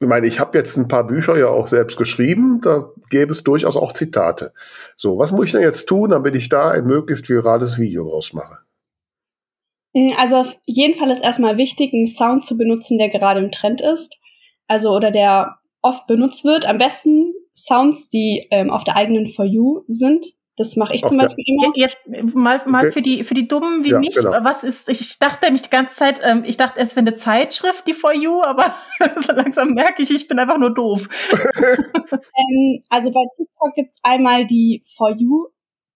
[0.01, 3.43] Ich meine, ich habe jetzt ein paar Bücher ja auch selbst geschrieben, da gäbe es
[3.43, 4.53] durchaus auch Zitate.
[4.97, 8.33] So, was muss ich denn jetzt tun, damit ich da ein möglichst virales Video draus
[8.33, 8.59] mache?
[9.95, 13.51] Mm, also auf jeden Fall ist erstmal wichtig, einen Sound zu benutzen, der gerade im
[13.51, 14.15] Trend ist.
[14.69, 16.69] Also oder der oft benutzt wird.
[16.69, 20.27] Am besten Sounds, die ähm, auf der eigenen For You sind.
[20.59, 21.73] Das mache ich Auf zum Beispiel immer.
[21.77, 21.97] Jetzt,
[22.35, 22.93] mal mal okay.
[22.93, 24.17] für die für die Dummen wie ja, mich.
[24.17, 24.33] Genau.
[24.43, 24.89] Was ist?
[24.89, 28.13] Ich dachte nämlich die ganze Zeit, ähm, ich dachte es wäre eine Zeitschrift, die For
[28.13, 28.75] You, aber
[29.17, 31.09] so langsam merke ich, ich bin einfach nur doof.
[31.33, 35.47] ähm, also bei TikTok gibt's einmal die For You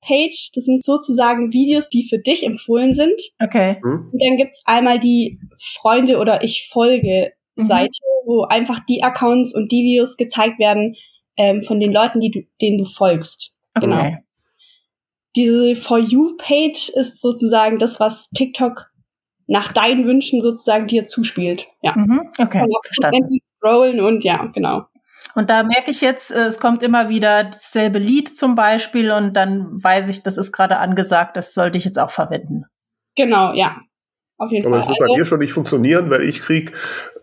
[0.01, 0.53] Page.
[0.55, 3.21] Das sind sozusagen Videos, die für dich empfohlen sind.
[3.43, 3.81] Okay.
[3.83, 4.11] Mhm.
[4.13, 7.65] Und dann gibt's einmal die Freunde oder ich folge mhm.
[7.65, 8.29] Seite, mhm.
[8.29, 10.95] wo einfach die Accounts und die Videos gezeigt werden
[11.37, 13.57] ähm, von den Leuten, die du, denen du folgst.
[13.75, 13.87] Okay.
[13.87, 14.23] Genau
[15.37, 18.91] diese For You-Page ist sozusagen das, was TikTok
[19.47, 21.67] nach deinen Wünschen sozusagen dir zuspielt.
[21.83, 21.95] Ja.
[21.97, 23.41] Mhm, okay, verstanden.
[23.59, 24.87] Scrollen und ja, genau.
[25.35, 29.35] Und da merke ich jetzt, äh, es kommt immer wieder dasselbe Lied zum Beispiel und
[29.35, 32.65] dann weiß ich, das ist gerade angesagt, das sollte ich jetzt auch verwenden.
[33.15, 33.77] Genau, ja.
[34.43, 34.81] Auf jeden Aber Fall.
[34.81, 36.73] das wird bei also, mir schon nicht funktionieren, weil ich krieg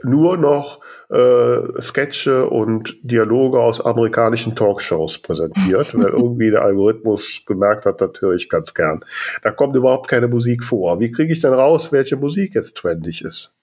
[0.04, 0.80] nur noch
[1.10, 8.12] äh, Sketche und Dialoge aus amerikanischen Talkshows präsentiert, weil irgendwie der Algorithmus gemerkt hat, das
[8.22, 9.04] höre ich ganz gern.
[9.44, 11.02] Da kommt überhaupt keine Musik vor.
[11.02, 13.54] Wie kriege ich denn raus, welche Musik jetzt trendig ist?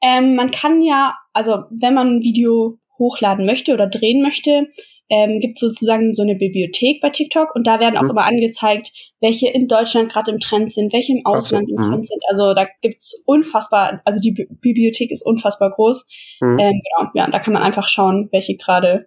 [0.00, 4.68] Ähm, man kann ja, also wenn man ein Video hochladen möchte oder drehen möchte,
[5.12, 8.10] ähm, gibt sozusagen so eine Bibliothek bei TikTok und da werden auch mhm.
[8.10, 11.98] immer angezeigt, welche in Deutschland gerade im Trend sind, welche im Ausland so, im Trend
[11.98, 12.04] mhm.
[12.04, 12.22] sind.
[12.30, 16.06] Also da gibt's unfassbar, also die B Bibliothek ist unfassbar groß.
[16.40, 16.58] Mhm.
[16.58, 19.06] Ähm, genau, ja, da kann man einfach schauen, welche gerade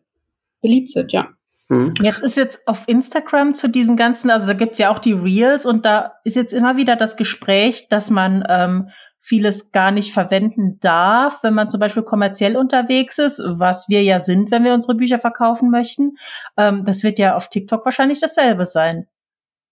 [0.62, 1.30] beliebt sind, ja.
[1.70, 1.96] Mhm.
[2.04, 5.66] Jetzt ist jetzt auf Instagram zu diesen ganzen, also da gibt's ja auch die Reels
[5.66, 8.90] und da ist jetzt immer wieder das Gespräch, dass man ähm,
[9.26, 14.20] vieles gar nicht verwenden darf, wenn man zum Beispiel kommerziell unterwegs ist, was wir ja
[14.20, 16.16] sind, wenn wir unsere Bücher verkaufen möchten.
[16.58, 19.08] Ähm, das wird ja auf TikTok wahrscheinlich dasselbe sein.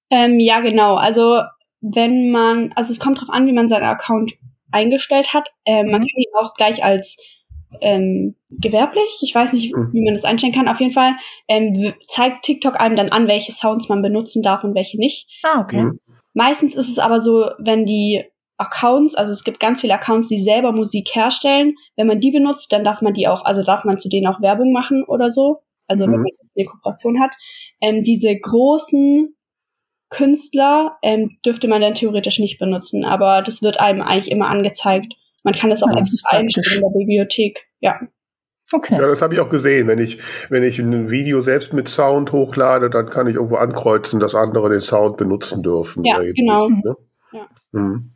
[0.10, 0.96] Ähm, ja, genau.
[0.96, 1.42] Also
[1.82, 4.34] wenn man, also es kommt drauf an, wie man seinen Account
[4.72, 5.50] eingestellt hat.
[5.66, 6.08] Ähm, man mhm.
[6.08, 7.18] kann ihn auch gleich als
[7.80, 9.90] ähm, gewerblich, ich weiß nicht, mhm.
[9.94, 10.68] wie man das einstellen kann.
[10.68, 11.14] Auf jeden Fall
[11.48, 15.30] ähm, zeigt TikTok einem dann an, welche Sounds man benutzen darf und welche nicht.
[15.44, 15.84] Ah, okay.
[15.84, 16.00] Mhm.
[16.34, 18.24] Meistens ist es aber so, wenn die
[18.58, 21.76] Accounts, also es gibt ganz viele Accounts, die selber Musik herstellen.
[21.96, 24.42] Wenn man die benutzt, dann darf man die auch, also darf man zu denen auch
[24.42, 25.64] Werbung machen oder so.
[25.88, 26.14] Also mhm.
[26.14, 27.36] wenn man jetzt eine Kooperation hat.
[27.82, 29.36] Ähm, diese großen
[30.10, 35.14] Künstler ähm, dürfte man dann theoretisch nicht benutzen, aber das wird einem eigentlich immer angezeigt.
[35.44, 37.66] Man kann das auch ja, extra einstellen in der Bibliothek.
[37.80, 38.00] Ja.
[38.72, 38.96] Okay.
[38.96, 39.88] Ja, das habe ich auch gesehen.
[39.88, 44.20] Wenn ich, wenn ich ein Video selbst mit Sound hochlade, dann kann ich irgendwo ankreuzen,
[44.20, 46.06] dass andere den Sound benutzen dürfen.
[46.06, 46.70] Ja, genau.
[46.70, 46.96] Nicht, ne?
[47.34, 47.48] ja.
[47.72, 48.14] Mhm.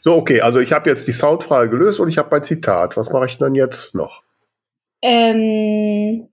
[0.00, 2.96] So, okay, also ich habe jetzt die Soundfrage gelöst und ich habe mein Zitat.
[2.96, 4.22] Was mache ich dann jetzt noch?
[5.02, 6.28] Ähm,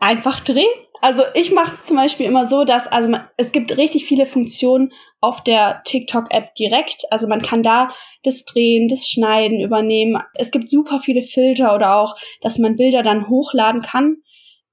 [0.00, 0.66] einfach drehen.
[1.00, 4.26] Also ich mache es zum Beispiel immer so, dass also man, es gibt richtig viele
[4.26, 7.04] Funktionen auf der TikTok-App direkt.
[7.10, 7.90] Also man kann da
[8.24, 10.20] das Drehen, das Schneiden übernehmen.
[10.34, 14.16] Es gibt super viele Filter oder auch, dass man Bilder dann hochladen kann.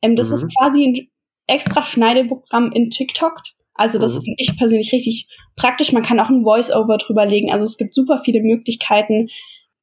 [0.01, 0.35] Ähm, das mhm.
[0.35, 1.07] ist quasi ein
[1.47, 3.41] extra Schneideprogramm in TikTok.
[3.75, 4.21] Also das mhm.
[4.21, 5.91] finde ich persönlich richtig praktisch.
[5.91, 7.51] Man kann auch ein Voice-Over drüber legen.
[7.51, 9.27] Also es gibt super viele Möglichkeiten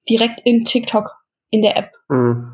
[0.09, 1.11] direkt in TikTok
[1.50, 1.90] in der App.
[2.09, 2.52] Mhm.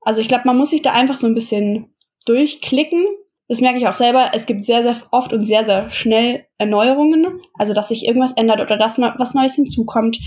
[0.00, 1.92] Also ich glaube, man muss sich da einfach so ein bisschen
[2.24, 3.04] durchklicken.
[3.48, 4.30] Das merke ich auch selber.
[4.32, 7.40] Es gibt sehr, sehr oft und sehr, sehr schnell Erneuerungen.
[7.58, 10.18] Also, dass sich irgendwas ändert oder dass was Neues hinzukommt.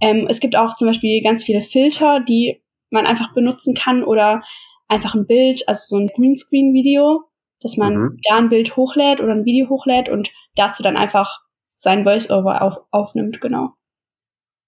[0.00, 4.42] Ähm, es gibt auch zum Beispiel ganz viele Filter, die man einfach benutzen kann oder
[4.88, 7.22] einfach ein Bild, also so ein Greenscreen-Video
[7.64, 8.20] dass man Mhm.
[8.28, 11.40] da ein Bild hochlädt oder ein Video hochlädt und dazu dann einfach
[11.74, 13.72] sein Voice-Over auf, aufnimmt, genau.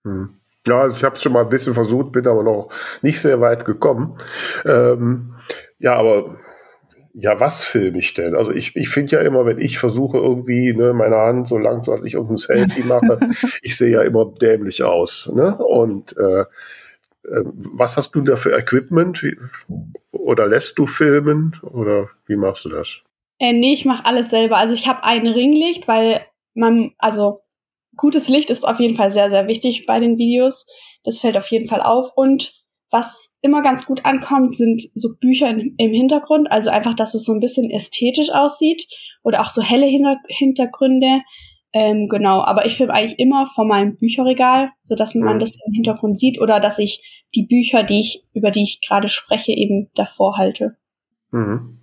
[0.04, 0.40] Hm.
[0.66, 2.70] Ja, also ich habe es schon mal ein bisschen versucht, bin aber noch
[3.02, 4.18] nicht sehr weit gekommen.
[4.64, 5.34] Ähm,
[5.78, 6.36] ja, aber
[7.14, 8.34] ja, was filme ich denn?
[8.34, 12.04] Also ich, ich finde ja immer, wenn ich versuche irgendwie ne, meine Hand so langsam
[12.04, 13.20] ich irgendein Selfie mache,
[13.62, 15.30] ich sehe ja immer dämlich aus.
[15.34, 15.56] Ne?
[15.56, 16.44] Und äh,
[17.28, 19.24] was hast du da für Equipment?
[20.12, 21.56] Oder lässt du filmen?
[21.62, 23.00] Oder wie machst du das?
[23.38, 24.56] Äh, nee, ich mache alles selber.
[24.56, 27.40] Also ich habe ein Ringlicht, weil man, also
[27.96, 30.66] gutes Licht ist auf jeden Fall sehr, sehr wichtig bei den Videos.
[31.04, 32.12] Das fällt auf jeden Fall auf.
[32.14, 36.50] Und was immer ganz gut ankommt, sind so Bücher in, im Hintergrund.
[36.50, 38.86] Also einfach, dass es so ein bisschen ästhetisch aussieht
[39.22, 41.20] oder auch so helle Hinter Hintergründe.
[41.78, 45.74] Ähm, genau, aber ich filme eigentlich immer vor meinem Bücherregal, so dass man das im
[45.74, 49.90] Hintergrund sieht oder dass ich die Bücher, die ich, über die ich gerade spreche, eben
[49.94, 50.78] davor halte.
[51.32, 51.78] Mhm.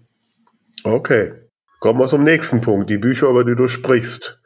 [0.84, 1.34] Okay.
[1.80, 4.40] Kommen wir zum nächsten Punkt, die Bücher, über die du sprichst.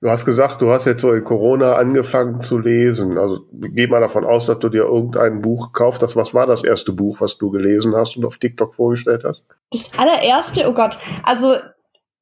[0.00, 3.18] Du hast gesagt, du hast jetzt so in Corona angefangen zu lesen.
[3.18, 6.16] Also geh mal davon aus, dass du dir irgendein Buch gekauft hast.
[6.16, 9.44] Was war das erste Buch, was du gelesen hast und auf TikTok vorgestellt hast?
[9.70, 11.56] Das allererste, oh Gott, also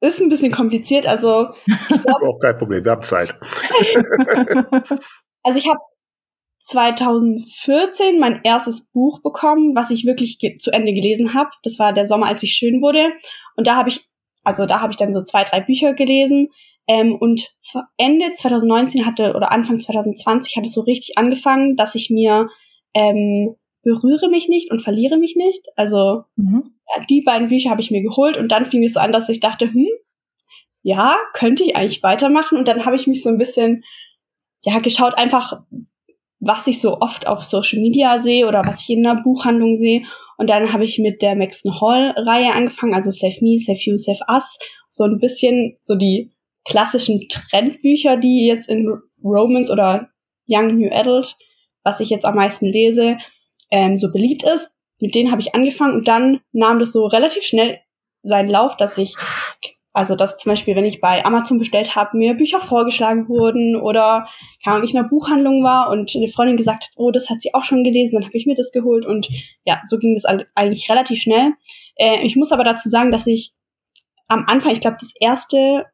[0.02, 1.06] ist ein bisschen kompliziert.
[1.06, 3.34] Also ich glaube, Auch kein Problem, wir haben Zeit.
[5.42, 5.80] also ich habe
[6.58, 11.50] 2014 mein erstes Buch bekommen, was ich wirklich zu Ende gelesen habe.
[11.62, 13.10] Das war der Sommer, als ich schön wurde.
[13.56, 14.00] Und da habe ich,
[14.44, 16.48] also da habe ich dann so zwei, drei Bücher gelesen.
[16.88, 17.54] Ähm, und
[17.96, 22.48] Ende 2019 hatte oder Anfang 2020 hat es so richtig angefangen, dass ich mir
[22.94, 25.66] ähm, berühre mich nicht und verliere mich nicht.
[25.76, 26.74] Also Mhm.
[26.96, 29.28] ja, die beiden Bücher habe ich mir geholt und dann fing es so an, dass
[29.28, 29.88] ich dachte, hm,
[30.82, 32.58] ja, könnte ich eigentlich weitermachen.
[32.58, 33.84] Und dann habe ich mich so ein bisschen,
[34.62, 35.62] ja, geschaut einfach,
[36.40, 40.02] was ich so oft auf Social Media sehe oder was ich in einer Buchhandlung sehe.
[40.38, 44.24] Und dann habe ich mit der Maxton Hall-Reihe angefangen, also Save Me, Save You, Save
[44.28, 44.58] Us.
[44.90, 46.32] So ein bisschen so die
[46.64, 48.92] klassischen Trendbücher, die jetzt in
[49.22, 50.08] Romance oder
[50.48, 51.36] Young New Adult,
[51.84, 53.18] was ich jetzt am meisten lese,
[53.72, 54.78] ähm, so beliebt ist.
[55.00, 57.80] Mit denen habe ich angefangen und dann nahm das so relativ schnell
[58.22, 59.16] seinen Lauf, dass ich,
[59.92, 64.28] also dass zum Beispiel, wenn ich bei Amazon bestellt habe, mir Bücher vorgeschlagen wurden oder
[64.62, 67.42] keine Ahnung, ich in einer Buchhandlung war und eine Freundin gesagt hat, oh, das hat
[67.42, 69.28] sie auch schon gelesen, dann habe ich mir das geholt und
[69.64, 71.54] ja, so ging das eigentlich relativ schnell.
[71.96, 73.52] Äh, ich muss aber dazu sagen, dass ich
[74.28, 75.86] am Anfang, ich glaube, das erste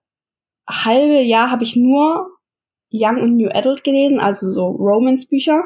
[0.69, 2.29] halbe Jahr habe ich nur
[2.93, 5.64] Young und New Adult gelesen, also so Romance-Bücher.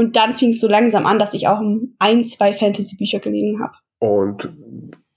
[0.00, 1.60] Und dann fing es so langsam an, dass ich auch
[1.98, 3.74] ein, zwei Fantasy-Bücher gelesen habe.
[3.98, 4.50] Und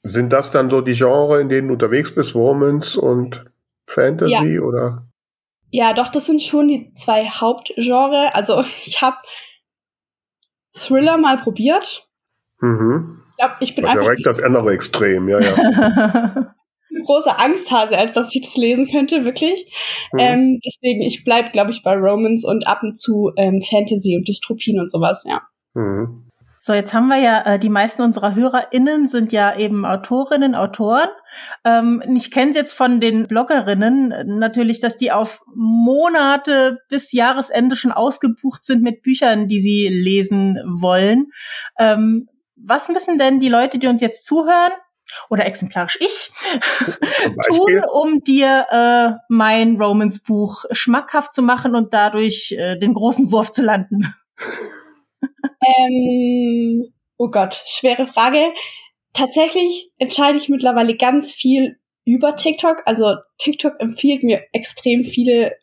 [0.03, 3.45] sind das dann so die Genre, in denen du unterwegs bist, Romance und
[3.87, 5.07] Fantasy oder?
[5.69, 8.35] Ja, doch, das sind schon die zwei Hauptgenre.
[8.35, 9.15] Also ich habe
[10.73, 12.05] Thriller mal probiert.
[12.59, 13.21] Mhm.
[13.29, 16.52] Ich glaube, ich bin War einfach direkt das andere Extrem, ja, ja.
[16.95, 19.65] ein großer Angsthase, als dass ich das lesen könnte, wirklich.
[20.11, 20.19] Mhm.
[20.19, 24.27] Ähm, deswegen, ich bleib, glaube ich, bei Romans und ab und zu ähm, Fantasy und
[24.27, 25.41] Dystopien und sowas, ja.
[25.73, 26.29] Mhm.
[26.65, 31.09] So, jetzt haben wir ja, äh, die meisten unserer HörerInnen sind ja eben Autorinnen, Autoren.
[31.65, 37.75] Ähm, ich kenne es jetzt von den Bloggerinnen natürlich, dass die auf Monate bis Jahresende
[37.75, 41.31] schon ausgebucht sind mit Büchern, die sie lesen wollen.
[41.77, 44.71] Ähm, was müssen denn die Leute, die uns jetzt zuhören,
[45.29, 46.31] oder exemplarisch ich,
[47.47, 53.51] tun, um dir äh, mein Romance-Buch schmackhaft zu machen und dadurch äh, den großen Wurf
[53.51, 54.13] zu landen?
[55.65, 58.53] Ähm, oh Gott, schwere Frage.
[59.13, 62.81] Tatsächlich entscheide ich mittlerweile ganz viel über TikTok.
[62.85, 65.53] Also TikTok empfiehlt mir extrem viele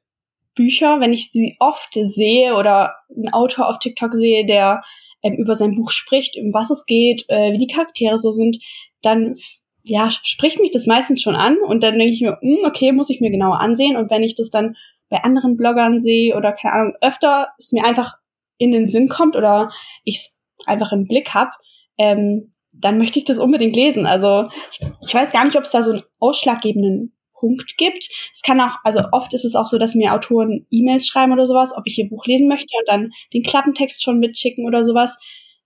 [0.54, 4.82] Bücher, wenn ich sie oft sehe oder einen Autor auf TikTok sehe, der
[5.22, 8.58] ähm, über sein Buch spricht, um was es geht, äh, wie die Charaktere so sind,
[9.02, 9.34] dann
[9.82, 13.10] ja, spricht mich das meistens schon an und dann denke ich mir, hm, okay, muss
[13.10, 14.76] ich mir genauer ansehen und wenn ich das dann
[15.08, 18.14] bei anderen Bloggern sehe oder keine Ahnung, öfter ist mir einfach
[18.58, 19.70] in den Sinn kommt oder
[20.04, 21.50] ich es einfach im Blick habe,
[21.98, 24.06] ähm, dann möchte ich das unbedingt lesen.
[24.06, 28.08] Also ich, ich weiß gar nicht, ob es da so einen ausschlaggebenden Punkt gibt.
[28.32, 31.46] Es kann auch, also oft ist es auch so, dass mir Autoren E-Mails schreiben oder
[31.46, 35.18] sowas, ob ich ihr Buch lesen möchte und dann den Klappentext schon mitschicken oder sowas.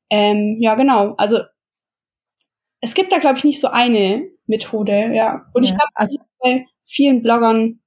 [0.09, 1.14] Ähm, ja, genau.
[1.18, 1.40] Also
[2.85, 5.40] es gibt da, glaube ich, nicht so eine Methode, ja.
[5.55, 7.81] Und ich Ja, glaube, also- bei vielen Bloggern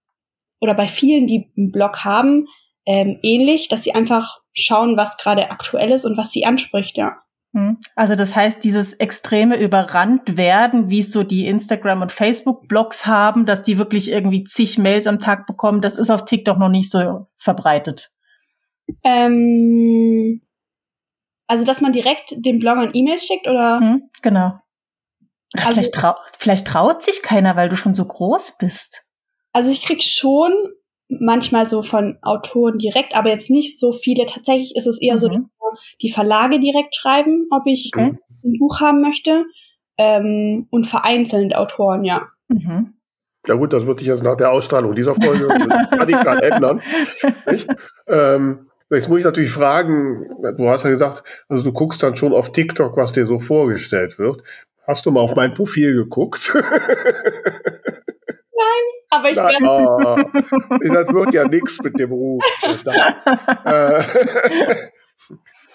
[0.60, 2.47] oder bei vielen, die einen Blog haben,
[2.88, 7.17] ähm, ähnlich, dass sie einfach schauen, was gerade aktuell ist und was sie anspricht, ja.
[7.53, 7.77] Hm.
[7.95, 13.45] Also das heißt, dieses extreme überrannt werden, wie es so die Instagram- und Facebook-Blogs haben,
[13.45, 16.89] dass die wirklich irgendwie zig Mails am Tag bekommen, das ist auf TikTok noch nicht
[16.89, 18.12] so verbreitet.
[19.03, 20.41] Ähm,
[21.47, 23.79] also, dass man direkt den Bloggern E-Mails schickt oder?
[23.79, 24.10] Hm?
[24.21, 24.53] Genau.
[25.53, 29.03] Also, vielleicht, trau vielleicht traut sich keiner, weil du schon so groß bist.
[29.53, 30.53] Also ich krieg schon
[31.10, 34.25] manchmal so von Autoren direkt, aber jetzt nicht so viele.
[34.25, 35.19] Tatsächlich ist es eher mhm.
[35.19, 35.39] so, dass
[36.01, 38.17] die Verlage direkt schreiben, ob ich okay.
[38.43, 39.45] ein Buch haben möchte.
[39.99, 42.27] Ähm, und vereinzelt Autoren, ja.
[42.49, 42.93] Mhm.
[43.47, 45.47] Ja gut, das wird sich jetzt nach der Ausstrahlung dieser Folge
[45.91, 46.81] radikal ändern.
[47.45, 47.67] Echt?
[48.07, 52.33] Ähm, jetzt muss ich natürlich fragen, du hast ja gesagt, also du guckst dann schon
[52.33, 54.43] auf TikTok, was dir so vorgestellt wird.
[54.88, 56.54] Hast du mal auf mein Profil geguckt?
[56.56, 56.63] Nein,
[59.10, 60.17] aber ich Na, oh,
[60.93, 62.43] Das wird ja nichts mit dem Ruf.
[63.65, 64.04] äh,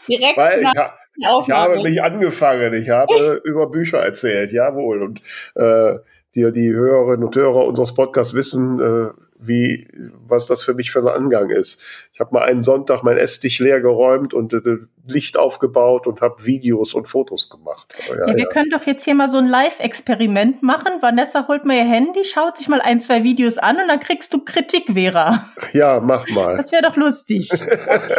[0.08, 5.02] Direkt Weil nach ich, ich habe nicht angefangen, ich habe über Bücher erzählt, jawohl.
[5.02, 5.20] Und
[5.54, 5.98] äh,
[6.34, 9.10] die, die Hörerinnen und Hörer unseres Podcasts wissen, äh,
[9.44, 9.88] wie,
[10.26, 11.80] was das für mich für ein Angang ist.
[12.12, 14.60] Ich habe mal einen Sonntag mein Esstisch leer geräumt und äh,
[15.06, 17.94] Licht aufgebaut und habe Videos und Fotos gemacht.
[18.08, 18.48] Ja, ja, wir ja.
[18.48, 20.92] können doch jetzt hier mal so ein Live-Experiment machen.
[21.00, 24.32] Vanessa holt mal ihr Handy, schaut sich mal ein, zwei Videos an und dann kriegst
[24.32, 25.44] du Kritik, Vera.
[25.72, 26.56] Ja, mach mal.
[26.56, 27.50] Das wäre doch lustig.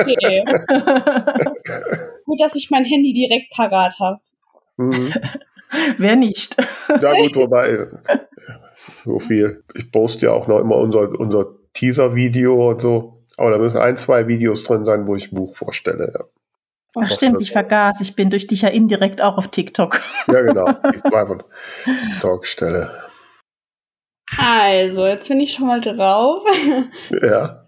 [0.03, 0.43] Okay.
[2.25, 4.19] Gut, dass ich mein Handy direkt parat habe.
[4.77, 5.13] Mhm.
[5.97, 6.55] Wer nicht?
[6.89, 7.87] Ja, gut, wobei,
[9.03, 9.63] so viel.
[9.75, 13.23] Ich poste ja auch noch immer unser, unser Teaser-Video und so.
[13.37, 16.13] Aber da müssen ein, zwei Videos drin sein, wo ich ein Buch vorstelle.
[16.13, 16.25] Ja.
[16.95, 18.01] Ach, stimmt, ich vergaß.
[18.01, 19.99] Ich bin durch dich ja indirekt auch auf TikTok.
[20.27, 20.67] Ja, genau.
[20.95, 21.43] Ich war von
[22.21, 22.91] Talkstelle.
[24.37, 26.43] Also, jetzt bin ich schon mal drauf.
[27.21, 27.59] Ja.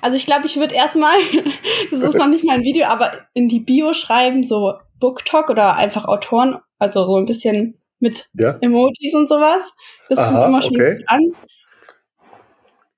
[0.00, 1.16] Also ich glaube, ich würde erstmal,
[1.90, 5.76] das ist noch nicht mal ein Video, aber in die Bio schreiben, so BookTok oder
[5.76, 8.58] einfach Autoren, also so ein bisschen mit ja.
[8.60, 9.72] Emojis und sowas.
[10.08, 11.04] Das Aha, kommt immer schon okay.
[11.06, 11.20] an.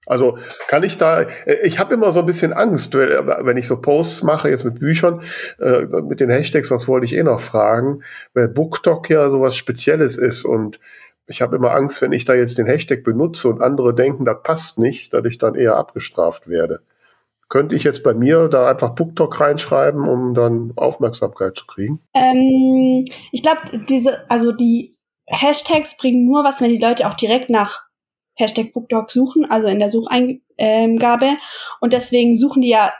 [0.06, 0.36] Also
[0.68, 4.22] kann ich da, äh, ich habe immer so ein bisschen Angst, wenn ich so Posts
[4.24, 5.22] mache, jetzt mit Büchern,
[5.60, 8.02] äh, mit den Hashtags, das wollte ich eh noch fragen,
[8.34, 10.80] weil BookTok ja sowas Spezielles ist und
[11.26, 14.42] ich habe immer Angst, wenn ich da jetzt den Hashtag benutze und andere denken, das
[14.42, 16.80] passt nicht, dass ich dann eher abgestraft werde.
[17.48, 22.00] Könnte ich jetzt bei mir da einfach BookTok reinschreiben, um dann Aufmerksamkeit zu kriegen?
[22.14, 27.50] Ähm, ich glaube, diese, also die Hashtags bringen nur was, wenn die Leute auch direkt
[27.50, 27.82] nach
[28.34, 31.36] Hashtag BookTok suchen, also in der Sucheingabe.
[31.80, 32.92] Und deswegen suchen die ja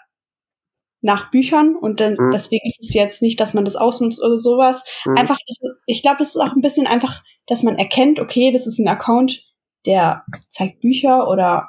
[1.00, 2.30] nach Büchern und dann, mhm.
[2.32, 4.84] deswegen ist es jetzt nicht, dass man das ausnutzt oder sowas.
[5.04, 5.18] Mhm.
[5.18, 5.38] Einfach,
[5.86, 8.88] ich glaube, es ist auch ein bisschen einfach, dass man erkennt, okay, das ist ein
[8.88, 9.42] Account,
[9.84, 11.68] der zeigt Bücher oder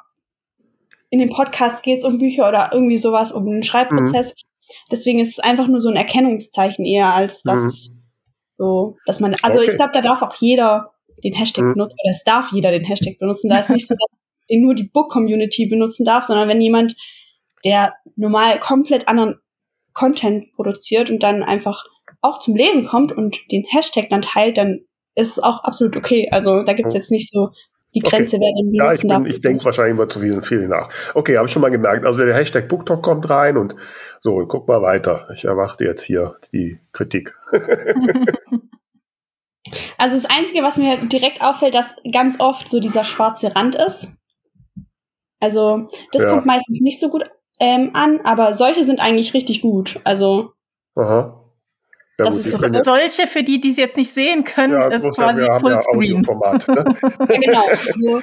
[1.10, 4.34] in dem Podcast geht es um Bücher oder irgendwie sowas, um den Schreibprozess.
[4.34, 4.76] Mhm.
[4.90, 7.66] Deswegen ist es einfach nur so ein Erkennungszeichen eher, als dass mhm.
[7.66, 7.92] es
[8.58, 9.70] so, dass man, also okay.
[9.70, 10.92] ich glaube, da darf auch jeder
[11.22, 11.72] den Hashtag mhm.
[11.74, 13.48] benutzen, oder es darf jeder den Hashtag benutzen.
[13.48, 14.18] Da ist nicht so, dass
[14.50, 16.94] den nur die Book-Community benutzen darf, sondern wenn jemand,
[17.64, 19.36] der normal komplett anderen
[19.92, 21.84] Content produziert und dann einfach
[22.20, 24.80] auch zum Lesen kommt und den Hashtag dann teilt, dann
[25.14, 26.28] ist es auch absolut okay.
[26.30, 27.00] Also da gibt's mhm.
[27.00, 27.50] jetzt nicht so
[27.94, 28.44] die Grenze, okay.
[28.44, 30.90] wer den Ja, ich, bin, ich denke wahrscheinlich immer zu viel, viel nach.
[31.14, 32.04] Okay, habe ich schon mal gemerkt.
[32.04, 33.74] Also der Hashtag BookTalk kommt rein und
[34.22, 35.28] so, und guck mal weiter.
[35.34, 37.34] Ich erwarte jetzt hier die Kritik.
[39.98, 44.08] also das Einzige, was mir direkt auffällt, dass ganz oft so dieser schwarze Rand ist.
[45.40, 46.30] Also das ja.
[46.30, 47.24] kommt meistens nicht so gut
[47.60, 50.00] ähm, an, aber solche sind eigentlich richtig gut.
[50.04, 50.52] Also
[50.94, 51.45] Aha.
[52.18, 54.88] Ja, das gut, ist so solche, für die, die es jetzt nicht sehen können, ja,
[54.88, 56.22] ist quasi ja, Fullscreen.
[56.22, 56.64] Ne?
[57.28, 57.64] ja, genau.
[57.74, 58.22] So,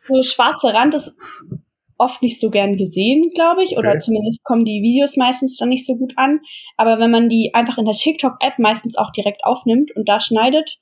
[0.00, 1.14] so schwarzer Rand ist
[1.98, 4.00] oft nicht so gern gesehen, glaube ich, oder okay.
[4.00, 6.40] zumindest kommen die Videos meistens dann nicht so gut an.
[6.76, 10.78] Aber wenn man die einfach in der TikTok-App meistens auch direkt aufnimmt und da schneidet,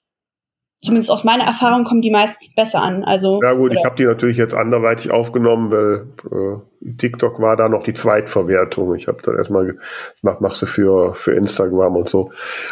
[0.83, 3.05] zumindest aus meiner Erfahrung kommen die meistens besser an.
[3.05, 7.69] Also ja gut, ich habe die natürlich jetzt anderweitig aufgenommen, weil äh, TikTok war da
[7.69, 8.95] noch die Zweitverwertung.
[8.97, 9.77] Ich habe dann erstmal
[10.21, 12.31] gemacht, machst du für, für Instagram und so.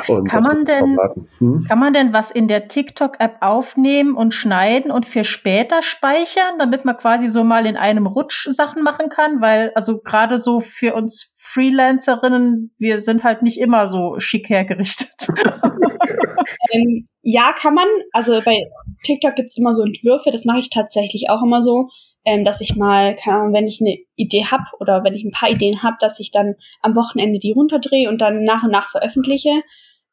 [0.08, 0.98] Und kann man denn,
[1.38, 1.64] hm?
[1.68, 6.84] kann man denn was in der TikTok-App aufnehmen und schneiden und für später speichern, damit
[6.84, 9.40] man quasi so mal in einem Rutsch Sachen machen kann?
[9.40, 15.28] Weil, also gerade so für uns Freelancerinnen, wir sind halt nicht immer so schick hergerichtet.
[16.72, 17.88] ähm, ja, kann man.
[18.12, 18.56] Also bei
[19.04, 21.88] TikTok gibt's immer so Entwürfe, das mache ich tatsächlich auch immer so
[22.24, 25.30] ähm, dass ich mal, keine Ahnung, wenn ich eine Idee hab oder wenn ich ein
[25.30, 28.90] paar Ideen hab, dass ich dann am Wochenende die runterdrehe und dann nach und nach
[28.90, 29.62] veröffentliche.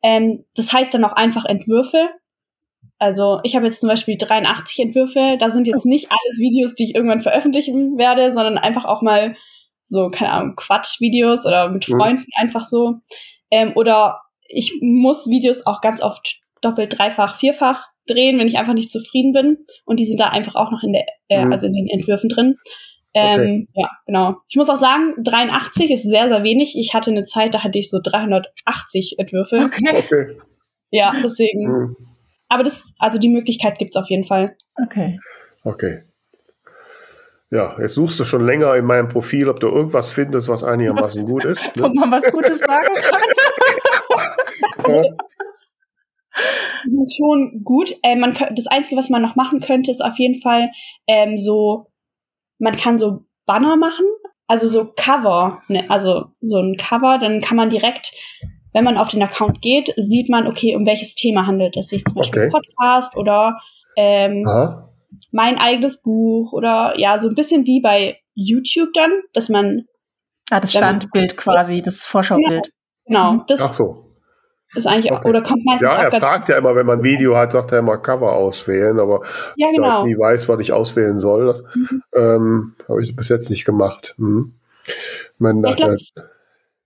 [0.02, 2.10] Ähm, das heißt dann auch einfach Entwürfe.
[3.00, 5.38] Also ich habe jetzt zum Beispiel 83 Entwürfe.
[5.40, 9.36] Da sind jetzt nicht alles Videos, die ich irgendwann veröffentlichen werde, sondern einfach auch mal
[9.88, 11.94] so, keine Ahnung, Quatschvideos oder mit mhm.
[11.94, 12.42] Freunden mhm.
[12.42, 12.96] einfach so.
[13.52, 18.74] Ähm, oder ich muss Videos auch ganz oft doppelt, dreifach, vierfach drehen, wenn ich einfach
[18.74, 19.58] nicht zufrieden bin.
[19.86, 21.52] Und die sind da einfach auch noch in der, äh, mhm.
[21.52, 22.56] also in den Entwürfen drin.
[23.14, 23.68] Ähm, okay.
[23.74, 24.36] Ja, genau.
[24.48, 26.76] Ich muss auch sagen, 83 ist sehr, sehr wenig.
[26.78, 29.58] Ich hatte eine Zeit, da hatte ich so 380 Entwürfe.
[29.66, 29.84] Okay.
[29.98, 30.38] okay.
[30.92, 31.68] Ja, deswegen.
[31.68, 31.96] Hm.
[32.50, 34.56] Aber das, also die Möglichkeit gibt's auf jeden Fall.
[34.82, 35.20] Okay.
[35.64, 36.04] Okay.
[37.50, 41.26] Ja, jetzt suchst du schon länger in meinem Profil, ob du irgendwas findest, was einigermaßen
[41.26, 41.66] gut ist.
[41.82, 42.00] Ob Ne?
[42.02, 43.22] man was Gutes sagen kann.
[44.88, 45.04] Ja.
[47.18, 47.94] Schon gut.
[48.04, 50.70] Äh, man das Einzige, was man noch machen könnte, ist auf jeden Fall
[51.08, 51.88] ähm, so,
[52.60, 54.06] man kann so Banner machen,
[54.48, 58.14] also so Cover, ne, also so ein Cover, dann kann man direkt,
[58.74, 62.06] wenn man auf den Account geht, sieht man, okay, um welches Thema handelt es sich,
[62.06, 62.52] zum Beispiel Okay.
[62.52, 63.58] Podcast oder
[63.96, 64.90] ähm, Aha.
[65.32, 69.86] Mein eigenes Buch oder ja, so ein bisschen wie bei YouTube dann, dass man,
[70.50, 72.72] Ah, das Wenn man- Standbild quasi, das Vorschaubild.
[73.06, 73.44] genau, Mhm.
[73.48, 74.06] das Ach so.
[74.76, 75.28] ist eigentlich, okay.
[75.28, 77.52] oder kommt meistens Ja, auch er ganz, fragt ja immer, wenn man ein Video hat,
[77.52, 79.22] sagt er immer Cover auswählen, aber
[79.58, 80.00] ja da genau.
[80.06, 81.66] ich nie weiß, was ich auswählen soll,
[82.16, 84.14] ähm, habe ich bis jetzt nicht gemacht.
[84.18, 84.54] Hm.
[84.86, 85.98] Ich meine, Ich glaub, äh,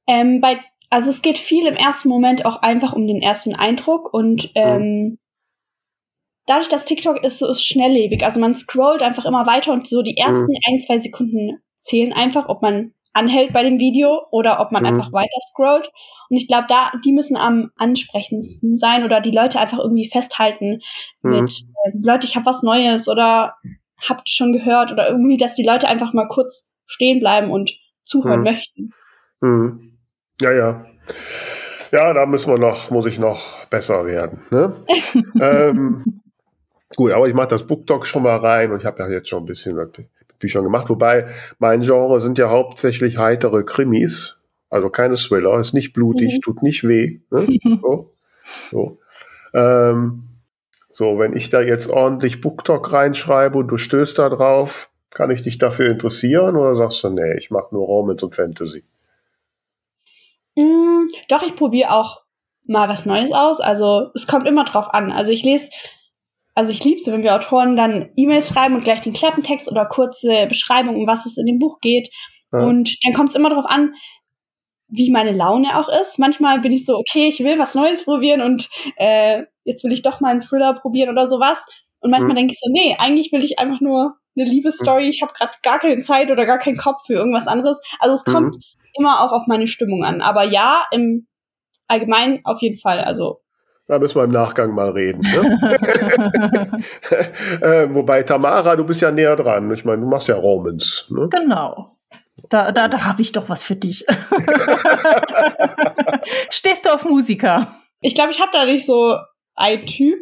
[0.07, 4.11] Ähm, bei, also es geht viel im ersten Moment auch einfach um den ersten Eindruck
[4.11, 5.19] und ähm,
[6.45, 8.23] dadurch, dass TikTok ist, so ist schnelllebig.
[8.23, 12.47] Also man scrollt einfach immer weiter und so die ersten ein, zwei Sekunden zählen einfach,
[12.49, 14.89] ob man anhält bei dem Video oder ob man Mhm.
[14.89, 15.91] einfach weiter scrollt.
[16.29, 20.79] Und ich glaube, da, die müssen am ansprechendsten sein oder die Leute einfach irgendwie festhalten
[21.21, 21.31] Mhm.
[21.31, 21.51] mit,
[21.85, 23.55] äh, Leute, ich habe was Neues oder
[24.07, 27.71] habt schon gehört oder irgendwie, dass die Leute einfach mal kurz stehen bleiben und
[28.03, 28.43] zuhören Mhm.
[28.45, 28.93] möchten.
[29.41, 29.97] hm.
[30.41, 30.85] ja, ja.
[31.91, 34.41] Ja, da müssen wir noch, muss ich noch besser werden.
[34.51, 34.73] Ne?
[35.41, 36.20] ähm,
[36.95, 39.43] gut, aber ich mache das BookTok schon mal rein und ich habe ja jetzt schon
[39.43, 41.27] ein bisschen mit Büchern gemacht, wobei
[41.59, 44.39] mein Genre sind ja hauptsächlich heitere Krimis,
[44.69, 46.41] also keine Thriller, ist nicht blutig, Mhm.
[46.41, 47.19] tut nicht weh.
[47.29, 47.47] Ne?
[47.81, 48.13] So.
[48.71, 48.97] So.
[49.53, 50.23] Ähm,
[50.93, 55.41] so, wenn ich da jetzt ordentlich BookTok reinschreibe und du stößt da drauf, kann ich
[55.41, 58.83] dich dafür interessieren oder sagst du, nee, ich mache nur Romance und Fantasy?
[60.55, 62.21] Mm, doch, ich probiere auch
[62.67, 63.59] mal was Neues aus.
[63.61, 65.11] Also es kommt immer drauf an.
[65.11, 65.69] Also ich lese,
[66.53, 70.47] also ich lieb's, wenn wir Autoren dann E-Mails schreiben und gleich den Klappentext oder kurze
[70.47, 72.09] Beschreibung, um was es in dem Buch geht.
[72.51, 72.63] Ja.
[72.65, 73.93] Und dann kommt es immer drauf an,
[74.89, 76.19] wie meine Laune auch ist.
[76.19, 80.01] Manchmal bin ich so, okay, ich will was Neues probieren und äh, jetzt will ich
[80.01, 81.65] doch mal einen Thriller probieren oder sowas.
[82.01, 82.35] Und manchmal Mhm.
[82.35, 85.07] denke ich so, nee, eigentlich will ich einfach nur eine Liebesstory.
[85.07, 87.79] Ich habe gerade gar keine Zeit oder gar keinen Kopf für irgendwas anderes.
[87.99, 88.61] Also es kommt Mhm.
[88.97, 90.21] immer auch auf meine Stimmung an.
[90.21, 91.27] Aber ja, im
[91.87, 92.99] Allgemeinen auf jeden Fall.
[92.99, 93.40] Also
[93.91, 95.19] Da müssen wir im Nachgang mal reden.
[95.19, 95.59] Ne?
[97.61, 99.69] äh, wobei, Tamara, du bist ja näher dran.
[99.73, 101.07] Ich meine, du machst ja Romans.
[101.09, 101.27] Ne?
[101.29, 101.97] genau.
[102.47, 104.05] Da, da, da habe ich doch was für dich.
[106.49, 107.75] Stehst du auf Musiker?
[107.99, 109.17] ich glaube, ich habe da nicht so
[109.55, 110.19] ein Typ.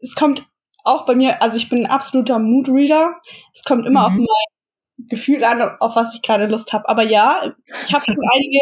[0.00, 0.46] Es kommt
[0.82, 3.20] auch bei mir, also ich bin ein absoluter Moodreader.
[3.52, 4.20] Es kommt immer auf Mhm.
[4.26, 6.88] mein Gefühl an, auf was ich gerade Lust habe.
[6.88, 7.52] Aber ja,
[7.84, 8.60] ich habe schon einige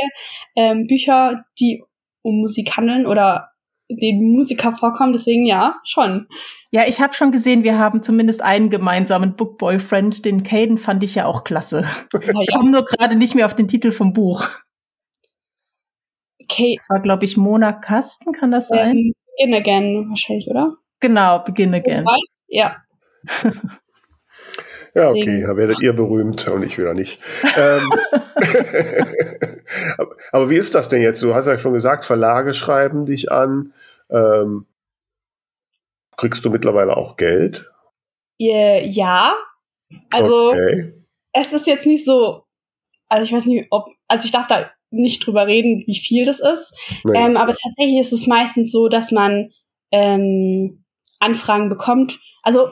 [0.57, 1.84] ähm, Bücher, die
[2.22, 3.49] um Musik handeln oder
[3.97, 5.12] denen Musiker vorkommen.
[5.12, 6.26] Deswegen ja, schon.
[6.70, 10.24] Ja, ich habe schon gesehen, wir haben zumindest einen gemeinsamen Bookboyfriend.
[10.24, 11.84] Den Caden fand ich ja auch klasse.
[12.20, 14.47] Ich ja, komme nur gerade nicht mehr auf den Titel vom Buch.
[16.43, 16.74] okay.
[16.76, 18.97] Das war, glaube ich, Mona Kasten, kann das sein?
[18.97, 20.76] Ähm, Begin Again wahrscheinlich, oder?
[21.01, 22.05] Genau, Begin Again.
[22.49, 22.76] Ja.
[24.95, 27.20] Ja, okay, da werdet ihr berühmt und ich wieder nicht.
[27.57, 27.91] ähm,
[29.99, 31.22] aber- aber wie ist das denn jetzt?
[31.22, 33.72] Du hast ja schon gesagt, Verlage schreiben dich an.
[34.11, 34.66] Ähm,
[36.16, 37.70] kriegst du mittlerweile auch Geld?
[38.41, 39.34] Äh, ja.
[40.12, 40.93] Also okay.
[41.32, 42.45] es ist jetzt nicht so,
[43.09, 46.41] also ich weiß nicht, ob, also ich darf da nicht drüber reden, wie viel das
[46.41, 46.74] ist.
[47.05, 47.16] Nee.
[47.18, 49.51] Ähm, aber tatsächlich ist es meistens so, dass man
[49.93, 50.84] ähm,
[51.20, 52.18] Anfragen bekommt.
[52.43, 52.68] Also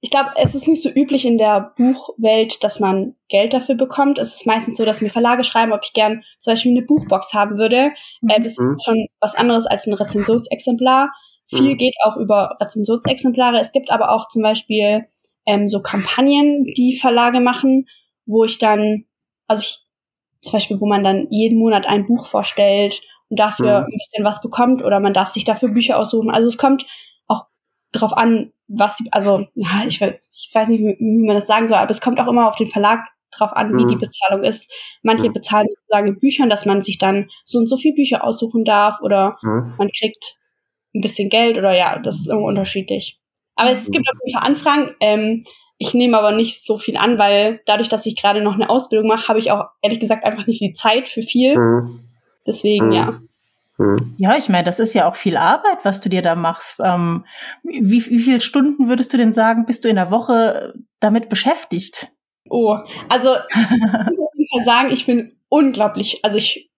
[0.00, 4.18] ich glaube, es ist nicht so üblich in der Buchwelt, dass man Geld dafür bekommt.
[4.18, 7.34] Es ist meistens so, dass mir Verlage schreiben, ob ich gern zum Beispiel eine Buchbox
[7.34, 7.92] haben würde.
[8.28, 8.76] Äh, das Mhm.
[8.76, 11.10] ist schon was anderes als ein Rezensionsexemplar.
[11.48, 11.76] Viel Mhm.
[11.78, 13.58] geht auch über Rezensionsexemplare.
[13.58, 15.06] Es gibt aber auch zum Beispiel
[15.46, 17.86] ähm, so Kampagnen, die Verlage machen,
[18.26, 19.04] wo ich dann,
[19.46, 19.78] also ich,
[20.42, 23.86] zum Beispiel, wo man dann jeden Monat ein Buch vorstellt und dafür Mhm.
[23.86, 26.30] ein bisschen was bekommt oder man darf sich dafür Bücher aussuchen.
[26.30, 26.86] Also es kommt
[27.92, 31.68] drauf an, was, sie- also ja, ich, ich weiß nicht, wie, wie man das sagen
[31.68, 33.88] soll, aber es kommt auch immer auf den Verlag drauf an, wie Mhm.
[33.88, 34.70] die Bezahlung ist.
[35.02, 35.32] Manche Mhm.
[35.34, 39.00] bezahlen sozusagen in Büchern, dass man sich dann so und so viel Bücher aussuchen darf
[39.02, 39.74] oder Hm?
[39.78, 40.36] man kriegt
[40.94, 43.20] ein bisschen Geld oder ja, das ist immer unterschiedlich.
[43.56, 43.92] Aber es Mhm.
[43.92, 44.94] gibt auf jeden Fall Anfragen.
[45.00, 45.44] Ähm,
[45.78, 49.06] ich nehme aber nicht so viel an, weil dadurch, dass ich gerade noch eine Ausbildung
[49.08, 51.54] mache, habe ich auch ehrlich gesagt einfach nicht die Zeit für viel.
[51.54, 52.00] Hm?
[52.46, 52.92] Deswegen Mhm.
[52.92, 53.20] ja.
[53.78, 54.16] Hm?
[54.18, 56.80] Ja, ich meine, das ist ja auch viel Arbeit, was du dir da machst.
[56.84, 57.24] Ähm,
[57.62, 62.10] wie, wie viele Stunden würdest du denn sagen, bist du in der Woche damit beschäftigt?
[62.50, 62.76] Oh,
[63.08, 66.70] also ich muss auf jeden Fall sagen, ich bin unglaublich, also ich,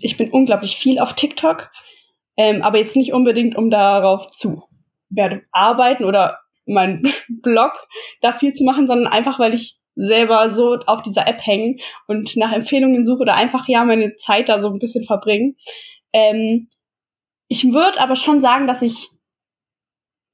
[0.00, 1.70] ich bin unglaublich viel auf TikTok.
[2.36, 4.62] ähm, aber jetzt nicht unbedingt, um darauf zu
[5.10, 7.72] werde arbeiten oder mein Blog
[8.22, 11.76] da viel zu machen, sondern einfach, weil ich selber so auf dieser App hänge
[12.06, 15.56] und nach Empfehlungen suche oder einfach ja meine Zeit da so ein bisschen verbringen.
[16.12, 16.68] Ähm,
[17.48, 19.10] ich würde aber schon sagen, dass ich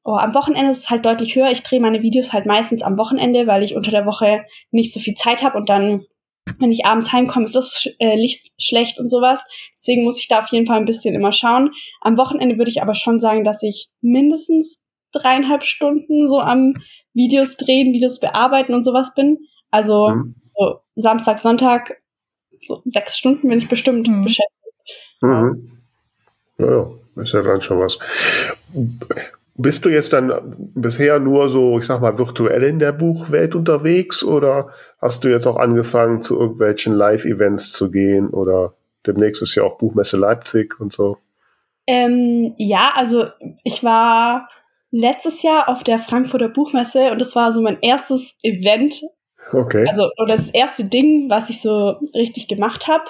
[0.07, 1.51] oh, am Wochenende ist es halt deutlich höher.
[1.51, 5.01] Ich drehe meine Videos halt meistens am Wochenende, weil ich unter der Woche nicht so
[5.01, 6.05] viel Zeit habe und dann,
[6.59, 9.45] wenn ich abends heimkomme, ist das äh, Licht schlecht und sowas.
[9.77, 11.73] Deswegen muss ich da auf jeden Fall ein bisschen immer schauen.
[12.01, 16.75] Am Wochenende würde ich aber schon sagen, dass ich mindestens dreieinhalb Stunden so am
[17.13, 19.39] Videos drehen, Videos bearbeiten und sowas bin.
[19.73, 20.37] Also mhm.
[20.55, 22.01] so Samstag, Sonntag,
[22.59, 24.23] so sechs Stunden bin ich bestimmt mhm.
[24.23, 24.56] beschäftigt.
[25.21, 25.71] Mhm.
[26.59, 26.91] Ja, ja,
[27.23, 27.99] ist ja dann schon was.
[29.59, 34.23] Bist du jetzt dann bisher nur so, ich sag mal, virtuell in der Buchwelt unterwegs
[34.23, 34.69] oder
[35.01, 38.75] hast du jetzt auch angefangen, zu irgendwelchen Live-Events zu gehen oder
[39.07, 41.17] demnächst ist ja auch Buchmesse Leipzig und so?
[41.87, 43.27] Ähm, ja, also
[43.65, 44.49] ich war
[44.91, 49.03] letztes Jahr auf der Frankfurter Buchmesse und das war so mein erstes Event.
[49.53, 49.87] Okay.
[49.89, 53.05] Also, oder das erste Ding, was ich so richtig gemacht habe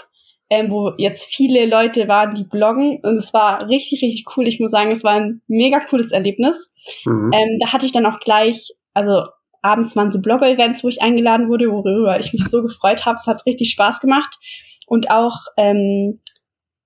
[0.48, 3.00] ähm, wo jetzt viele Leute waren, die bloggen.
[3.02, 4.46] Und es war richtig, richtig cool.
[4.46, 6.72] Ich muss sagen, es war ein mega cooles Erlebnis.
[7.04, 7.32] Mhm.
[7.32, 9.24] Ähm, da hatte ich dann auch gleich, also
[9.62, 13.16] abends waren so Blogger-Events, wo ich eingeladen wurde, worüber ich mich so gefreut habe.
[13.16, 14.38] Es hat richtig Spaß gemacht.
[14.86, 16.20] Und auch, ähm,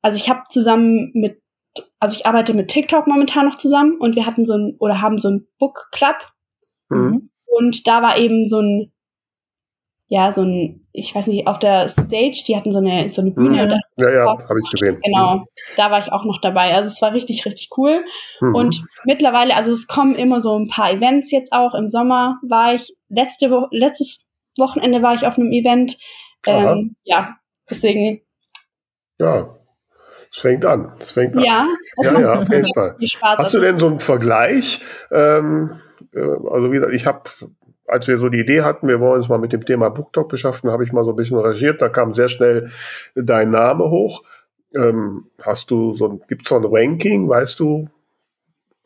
[0.00, 1.42] also ich habe zusammen mit,
[1.98, 5.18] also ich arbeite mit TikTok momentan noch zusammen und wir hatten so ein, oder haben
[5.18, 6.16] so ein Book Club.
[6.88, 7.30] Mhm.
[7.44, 8.92] Und da war eben so ein
[10.12, 13.30] ja, so ein, ich weiß nicht, auf der Stage, die hatten so eine, so eine
[13.30, 13.66] Bühne.
[13.66, 14.04] Mhm.
[14.04, 14.98] Ja, ja, habe ich gesehen.
[15.04, 15.44] Genau, mhm.
[15.76, 16.74] da war ich auch noch dabei.
[16.74, 18.04] Also es war richtig, richtig cool.
[18.40, 18.54] Mhm.
[18.56, 21.74] Und mittlerweile, also es kommen immer so ein paar Events jetzt auch.
[21.74, 24.26] Im Sommer war ich, letzte Wo letztes
[24.58, 25.96] Wochenende war ich auf einem Event.
[26.44, 27.36] Ähm, ja,
[27.70, 28.20] deswegen.
[29.20, 29.54] Ja,
[30.32, 30.92] es fängt an.
[30.98, 31.44] Es fängt an.
[31.44, 31.68] Ja,
[32.02, 32.96] ja, ja, auf jeden Fall.
[33.22, 34.80] Hast du denn so einen Vergleich?
[35.12, 35.78] Ähm,
[36.12, 37.22] äh, also wie gesagt, ich habe
[37.91, 40.72] als wir so die Idee hatten, wir wollen uns mal mit dem Thema BookTok beschäftigen,
[40.72, 41.82] habe ich mal so ein bisschen reagiert.
[41.82, 42.70] Da kam sehr schnell
[43.14, 44.22] dein Name hoch.
[44.74, 47.28] Ähm, hast du so ein, gibt's so ein Ranking?
[47.28, 47.88] Weißt du,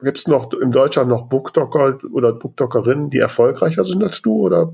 [0.02, 4.72] gibt es noch in Deutschland noch BookToker oder BookTokerinnen, die erfolgreicher sind als du oder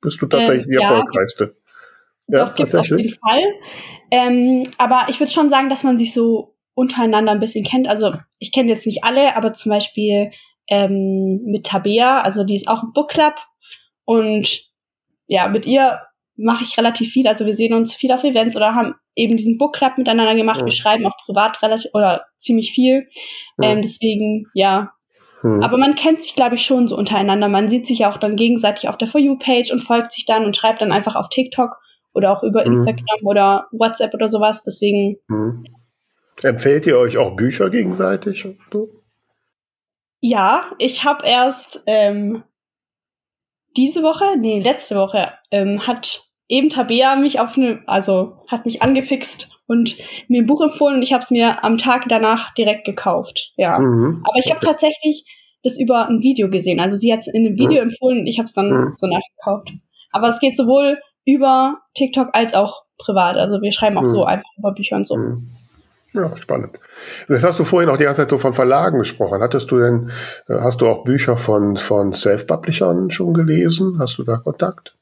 [0.00, 1.56] bist du tatsächlich ähm, die ja, erfolgreichste?
[2.28, 3.18] Ja, doch, tatsächlich.
[3.22, 3.42] Auf jeden Fall.
[4.10, 7.88] Ähm, aber ich würde schon sagen, dass man sich so untereinander ein bisschen kennt.
[7.88, 10.30] Also ich kenne jetzt nicht alle, aber zum Beispiel
[10.68, 13.34] ähm, mit Tabea, also die ist auch im Book Club
[14.10, 14.72] und
[15.28, 16.00] ja, mit ihr
[16.34, 17.28] mache ich relativ viel.
[17.28, 20.58] Also wir sehen uns viel auf Events oder haben eben diesen Book Club miteinander gemacht.
[20.58, 20.64] Ja.
[20.64, 23.06] Wir schreiben auch privat relativ oder ziemlich viel.
[23.60, 23.68] Ja.
[23.68, 24.90] Ähm, deswegen, ja.
[25.42, 25.62] Hm.
[25.62, 27.48] Aber man kennt sich, glaube ich, schon so untereinander.
[27.48, 30.56] Man sieht sich auch dann gegenseitig auf der For You-Page und folgt sich dann und
[30.56, 31.76] schreibt dann einfach auf TikTok
[32.12, 32.78] oder auch über hm.
[32.78, 34.64] Instagram oder WhatsApp oder sowas.
[34.64, 35.18] Deswegen.
[35.28, 35.66] Hm.
[36.42, 38.44] Empfehlt ihr euch auch Bücher gegenseitig?
[40.20, 42.42] Ja, ich habe erst ähm,
[43.76, 48.82] diese Woche, nee, letzte Woche, ähm, hat eben Tabea mich auf eine, also hat mich
[48.82, 49.96] angefixt und
[50.28, 53.52] mir ein Buch empfohlen und ich habe es mir am Tag danach direkt gekauft.
[53.56, 53.78] Ja.
[53.78, 54.22] Mhm.
[54.28, 55.24] Aber ich habe tatsächlich
[55.62, 56.80] das über ein Video gesehen.
[56.80, 57.90] Also sie hat es in einem Video mhm.
[57.90, 58.94] empfohlen und ich habe es dann mhm.
[58.96, 59.70] so nachgekauft.
[60.10, 63.36] Aber es geht sowohl über TikTok als auch privat.
[63.36, 64.26] Also wir schreiben auch so mhm.
[64.26, 65.16] einfach über Bücher und so.
[66.12, 66.76] Ja, spannend.
[67.28, 69.40] Jetzt hast du vorhin auch die ganze Zeit so von Verlagen gesprochen.
[69.40, 70.10] Hattest du denn,
[70.48, 73.98] äh, hast du auch Bücher von, von Self-Publishern schon gelesen?
[74.00, 74.96] Hast du da Kontakt?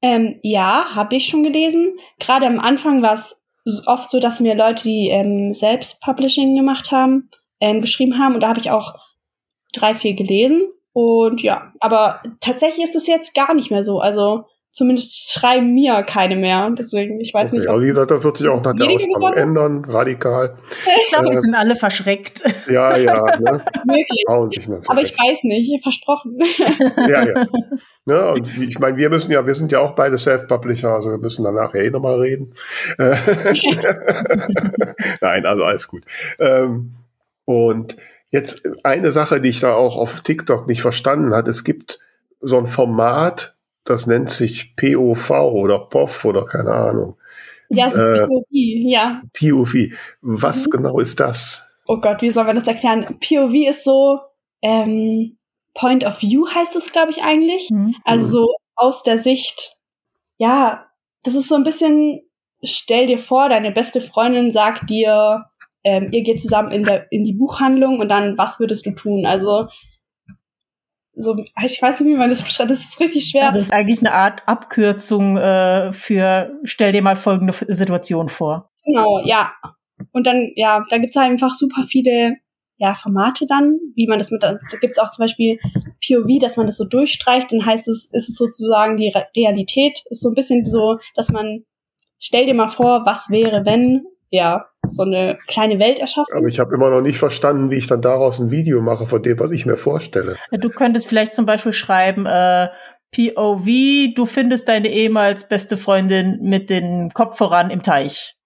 [0.00, 1.98] Ähm, ja, habe ich schon gelesen.
[2.18, 3.42] Gerade am Anfang war es
[3.86, 7.28] oft so, dass mir Leute, die ähm, selbst Publishing gemacht haben,
[7.60, 8.34] ähm, geschrieben haben.
[8.34, 8.94] Und da habe ich auch
[9.74, 10.70] drei, vier gelesen.
[10.92, 14.00] Und ja, aber tatsächlich ist es jetzt gar nicht mehr so.
[14.00, 14.46] Also
[14.76, 16.70] zumindest schreiben mir keine mehr.
[16.78, 17.68] Deswegen, ich weiß okay, nicht.
[17.68, 20.54] Aber wie gesagt, das wird sich auch nach der Ausstrahlung ändern, radikal.
[20.68, 22.44] Ich glaube, äh, die sind alle verschreckt.
[22.68, 23.24] Ja, ja.
[23.38, 23.64] Ne?
[23.86, 24.24] Wirklich.
[24.88, 26.38] Aber ich weiß nicht, versprochen.
[27.08, 27.46] ja, ja.
[28.04, 31.18] Ne, und ich meine, wir müssen ja, wir sind ja auch beide Self-Publisher, also wir
[31.18, 32.52] müssen danach eh nochmal reden.
[35.20, 36.04] Nein, also alles gut.
[36.38, 36.96] Ähm,
[37.46, 37.96] und
[38.30, 41.98] jetzt eine Sache, die ich da auch auf TikTok nicht verstanden hat, es gibt
[42.42, 43.55] so ein Format,
[43.86, 47.16] das nennt sich POV oder POV oder keine Ahnung.
[47.68, 49.22] Ja, so äh, POV, ja.
[49.32, 49.74] POV.
[50.20, 50.70] Was mhm.
[50.70, 51.62] genau ist das?
[51.86, 53.04] Oh Gott, wie soll man das erklären?
[53.20, 54.20] POV ist so,
[54.62, 55.38] ähm,
[55.74, 57.70] Point of View heißt es, glaube ich, eigentlich.
[57.70, 57.94] Mhm.
[58.04, 59.76] Also so aus der Sicht,
[60.38, 60.86] ja,
[61.22, 62.22] das ist so ein bisschen,
[62.62, 65.44] stell dir vor, deine beste Freundin sagt dir,
[65.84, 69.26] ähm, ihr geht zusammen in, der, in die Buchhandlung und dann, was würdest du tun?
[69.26, 69.68] Also
[71.16, 73.46] so, ich weiß nicht, wie man das beschreibt, das ist richtig schwer.
[73.46, 78.70] Also es ist eigentlich eine Art Abkürzung äh, für stell dir mal folgende Situation vor.
[78.84, 79.52] Genau, ja.
[80.12, 82.36] und dann, ja, da gibt's einfach super viele
[82.78, 85.58] ja, Formate dann, wie man das mit, da gibt's auch zum Beispiel
[86.06, 90.02] POV, dass man das so durchstreicht, dann heißt es, ist es sozusagen die Re Realität,
[90.10, 91.64] ist so ein bisschen so, dass man,
[92.18, 96.36] stell dir mal vor, was wäre, wenn, ja, so eine kleine Welt erschaffen.
[96.36, 99.22] Aber ich habe immer noch nicht verstanden, wie ich dann daraus ein Video mache von
[99.22, 100.36] dem, was ich mir vorstelle.
[100.52, 102.68] Du könntest vielleicht zum Beispiel schreiben, äh,
[103.12, 103.66] POV,
[104.14, 108.36] du findest deine ehemals beste Freundin mit den Kopf voran im Teich.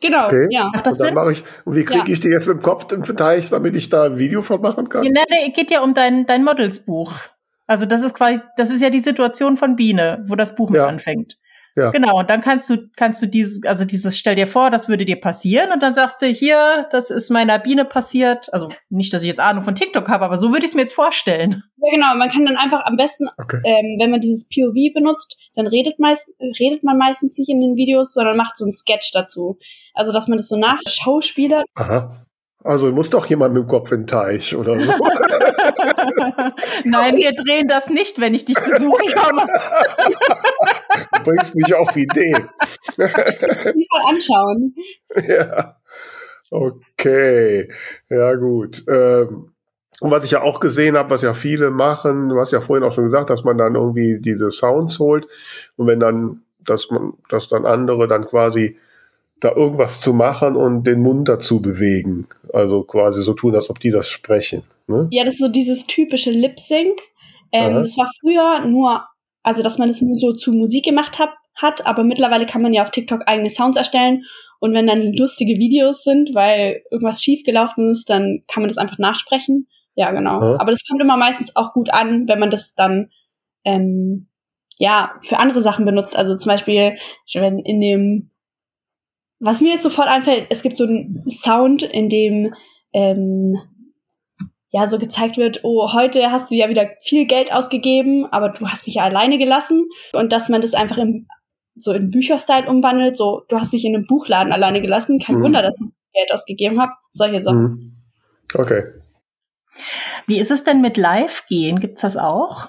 [0.00, 0.48] Genau, okay.
[0.50, 0.70] ja.
[0.72, 2.12] Macht das und dann mache ich, und wie kriege ja.
[2.12, 4.88] ich die jetzt mit dem Kopf im Teich, damit ich da ein Video von machen
[4.88, 5.04] kann?
[5.04, 7.12] Ja, nee, geht ja um dein, dein Modelsbuch.
[7.66, 10.78] Also das ist quasi, das ist ja die Situation von Biene, wo das Buch mit
[10.78, 10.86] ja.
[10.86, 11.38] anfängt.
[11.76, 11.90] Ja.
[11.90, 15.04] Genau, und dann kannst du, kannst du dieses, also dieses, stell dir vor, das würde
[15.04, 18.52] dir passieren und dann sagst du, hier, das ist meiner Biene passiert.
[18.52, 20.82] Also nicht, dass ich jetzt Ahnung von TikTok habe, aber so würde ich es mir
[20.82, 21.62] jetzt vorstellen.
[21.78, 23.60] Ja, genau, man kann dann einfach am besten, okay.
[23.64, 27.74] ähm, wenn man dieses POV benutzt, dann redet meist, redet man meistens nicht in den
[27.74, 29.58] Videos, sondern macht so einen Sketch dazu.
[29.94, 31.66] Also, dass man das so nachschauspielert.
[31.74, 32.24] Aha.
[32.64, 34.90] Also muss doch jemand mit dem Kopf in den Teich oder so.
[36.84, 39.46] Nein, wir drehen das nicht, wenn ich dich besuchen komme.
[41.12, 42.48] du bringst mich auf Ideen.
[42.58, 44.74] Das muss mal anschauen.
[45.28, 45.76] Ja.
[46.50, 47.70] Okay.
[48.08, 48.82] Ja, gut.
[48.88, 49.52] Ähm,
[50.00, 52.84] und was ich ja auch gesehen habe, was ja viele machen, du hast ja vorhin
[52.84, 55.26] auch schon gesagt, dass man dann irgendwie diese Sounds holt
[55.76, 58.78] und wenn dann, dass man, dass dann andere dann quasi
[59.44, 62.26] da irgendwas zu machen und den Mund dazu bewegen.
[62.52, 64.62] Also quasi so tun, als ob die das sprechen.
[64.86, 65.08] Ne?
[65.10, 67.00] Ja, das ist so dieses typische Lip-Sync.
[67.52, 69.04] Ähm, das war früher nur,
[69.42, 72.72] also dass man das nur so zu Musik gemacht hat, hat, aber mittlerweile kann man
[72.72, 74.24] ja auf TikTok eigene Sounds erstellen
[74.64, 78.98] und wenn dann lustige Videos sind, weil irgendwas schiefgelaufen ist, dann kann man das einfach
[78.98, 79.68] nachsprechen.
[79.94, 80.40] Ja, genau.
[80.40, 80.58] Ja.
[80.58, 83.10] Aber das kommt immer meistens auch gut an, wenn man das dann
[83.64, 84.28] ähm,
[84.78, 86.16] ja für andere Sachen benutzt.
[86.16, 86.96] Also zum Beispiel,
[87.34, 88.30] wenn in dem
[89.40, 92.54] was mir jetzt sofort einfällt, es gibt so einen Sound, in dem
[92.92, 93.58] ähm,
[94.70, 98.66] ja so gezeigt wird, oh, heute hast du ja wieder viel Geld ausgegeben, aber du
[98.66, 99.88] hast mich ja alleine gelassen.
[100.12, 101.28] Und dass man das einfach im,
[101.76, 105.44] so in Bücherstyle umwandelt, so, du hast mich in einem Buchladen alleine gelassen, kein mhm.
[105.44, 106.92] Wunder, dass ich Geld ausgegeben habe.
[107.10, 107.62] Solche Sachen.
[107.62, 107.96] Mhm.
[108.52, 108.82] Okay.
[110.26, 111.80] Wie ist es denn mit Live-Gehen?
[111.80, 112.68] Gibt's das auch?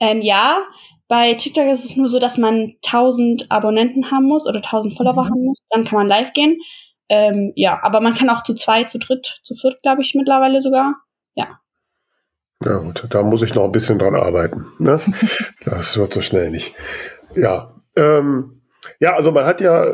[0.00, 0.58] Ähm, ja,
[1.08, 5.24] bei TikTok ist es nur so, dass man 1000 Abonnenten haben muss oder 1000 Follower
[5.24, 5.30] mhm.
[5.30, 5.58] haben muss.
[5.70, 6.58] Dann kann man live gehen.
[7.08, 10.60] Ähm, ja, aber man kann auch zu zwei, zu dritt, zu viert, glaube ich, mittlerweile
[10.60, 10.96] sogar.
[11.34, 11.60] Ja.
[12.64, 14.66] Ja gut, da muss ich noch ein bisschen dran arbeiten.
[14.78, 15.00] Ne?
[15.64, 16.74] das wird so schnell nicht.
[17.34, 18.55] Ja, ähm,
[19.00, 19.84] ja, also man hat ja,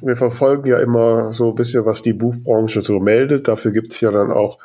[0.00, 3.48] wir verfolgen ja immer so ein bisschen, was die Buchbranche so meldet.
[3.48, 4.58] Dafür gibt's ja dann auch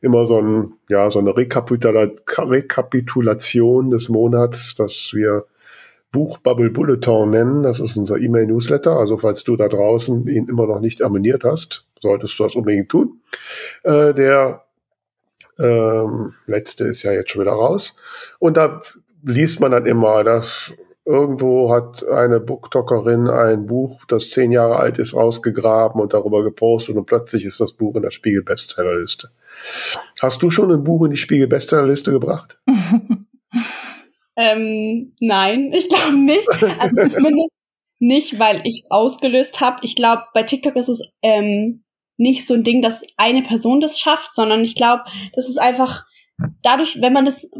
[0.00, 5.44] immer so, ein, ja, so eine Rekapitula Rekapitulation des Monats, das wir
[6.12, 7.62] Buchbubble Bulletin nennen.
[7.62, 8.96] Das ist unser E-Mail-Newsletter.
[8.96, 12.88] Also falls du da draußen ihn immer noch nicht abonniert hast, solltest du das unbedingt
[12.88, 13.20] tun.
[13.82, 14.64] Äh, der
[15.58, 17.96] ähm, letzte ist ja jetzt schon wieder raus.
[18.38, 18.80] Und da
[19.24, 20.72] liest man dann immer, dass
[21.06, 26.96] Irgendwo hat eine Booktalkerin ein Buch, das zehn Jahre alt ist, rausgegraben und darüber gepostet
[26.96, 29.28] und plötzlich ist das Buch in der Spiegel-Bestsellerliste.
[30.22, 32.58] Hast du schon ein Buch in die Spiegel-Bestsellerliste gebracht?
[34.36, 36.48] ähm, nein, ich glaube nicht.
[36.50, 37.54] Also zumindest
[37.98, 39.80] nicht, weil ich es ausgelöst habe.
[39.82, 41.84] Ich glaube, bei TikTok ist es ähm,
[42.16, 45.02] nicht so ein Ding, dass eine Person das schafft, sondern ich glaube,
[45.34, 46.06] das ist einfach
[46.62, 47.50] dadurch, wenn man das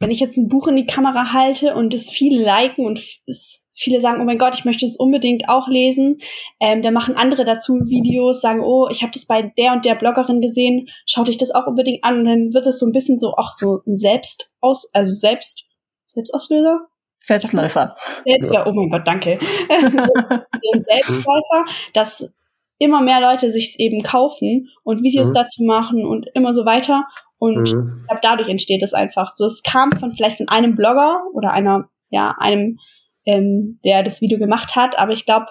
[0.00, 3.66] wenn ich jetzt ein Buch in die Kamera halte und es viele liken und es
[3.74, 6.18] viele sagen, oh mein Gott, ich möchte es unbedingt auch lesen,
[6.58, 9.94] ähm, dann machen andere dazu Videos, sagen, oh, ich habe das bei der und der
[9.94, 13.18] Bloggerin gesehen, schaut euch das auch unbedingt an und dann wird es so ein bisschen
[13.18, 15.64] so auch so ein Selbst aus, also Selbst
[16.12, 16.80] Selbstauslöser.
[17.22, 17.96] Selbstläufer.
[18.24, 19.38] Selbstläufer, oh mein Gott, danke.
[19.40, 22.34] so, so ein Selbstläufer, dass
[22.78, 25.34] immer mehr Leute sich eben kaufen und Videos mhm.
[25.34, 27.04] dazu machen und immer so weiter.
[27.40, 27.96] Und mhm.
[28.00, 29.32] ich glaube, dadurch entsteht es einfach.
[29.32, 32.78] So, es kam von vielleicht von einem Blogger oder einer, ja, einem,
[33.24, 35.46] ähm, der das Video gemacht hat, aber ich glaube,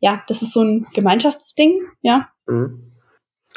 [0.00, 2.28] ja, das ist so ein Gemeinschaftsding, ja.
[2.46, 2.89] Mhm.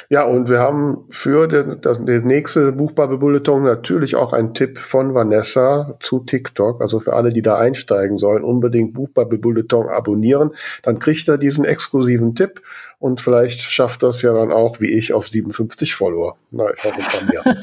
[0.09, 4.79] Ja, und wir haben für das, das, das nächste Buchbubble Bulletin natürlich auch einen Tipp
[4.79, 6.81] von Vanessa zu TikTok.
[6.81, 10.51] Also für alle, die da einsteigen sollen, unbedingt Buchbubble Bulletin abonnieren.
[10.81, 12.61] Dann kriegt er diesen exklusiven Tipp
[12.97, 16.37] und vielleicht schafft das ja dann auch, wie ich, auf 57 Follower.
[16.49, 17.43] Na, ich hoffe von mir.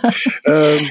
[0.45, 0.89] ähm.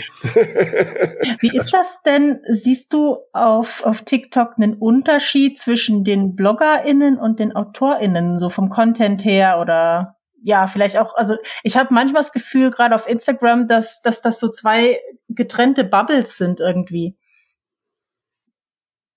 [1.39, 2.41] Wie ist das denn?
[2.49, 8.69] Siehst du auf, auf TikTok einen Unterschied zwischen den BloggerInnen und den AutorInnen, so vom
[8.69, 10.18] Content her oder?
[10.43, 14.39] Ja, vielleicht auch, also ich habe manchmal das Gefühl, gerade auf Instagram, dass, dass das
[14.39, 17.17] so zwei getrennte Bubbles sind irgendwie.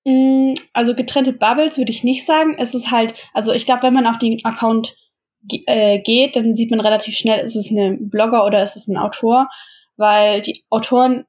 [0.05, 2.57] Mm, also getrennte Bubbles würde ich nicht sagen.
[2.59, 4.97] Es ist halt, also ich glaube, wenn man auf den Account
[5.67, 8.97] äh, geht, dann sieht man relativ schnell, ist es ein Blogger oder ist es ein
[8.97, 9.49] Autor,
[9.97, 11.25] weil die Autoren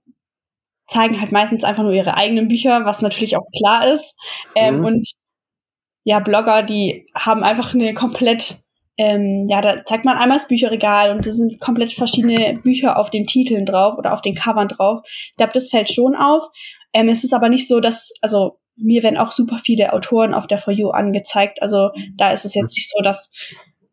[0.87, 4.15] zeigen halt meistens einfach nur ihre eigenen Bücher, was natürlich auch klar ist.
[4.55, 4.85] Ähm, mhm.
[4.85, 5.11] Und
[6.03, 8.62] ja, Blogger, die haben einfach eine komplett,
[8.97, 13.09] ähm, ja, da zeigt man einmal das Bücherregal und das sind komplett verschiedene Bücher auf
[13.09, 15.01] den Titeln drauf oder auf den Covern drauf.
[15.05, 16.43] Ich glaube, das fällt schon auf.
[16.93, 20.47] Ähm, es ist aber nicht so, dass, also mir werden auch super viele Autoren auf
[20.47, 21.61] der For You angezeigt.
[21.61, 23.31] Also da ist es jetzt nicht so, dass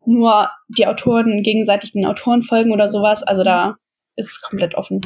[0.05, 3.23] nur die Autoren gegenseitig den Autoren folgen oder sowas.
[3.23, 3.77] Also da
[4.15, 5.01] ist es komplett offen.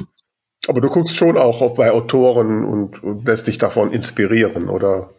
[0.68, 5.14] Aber du guckst schon auch bei Autoren und, und lässt dich davon inspirieren, oder?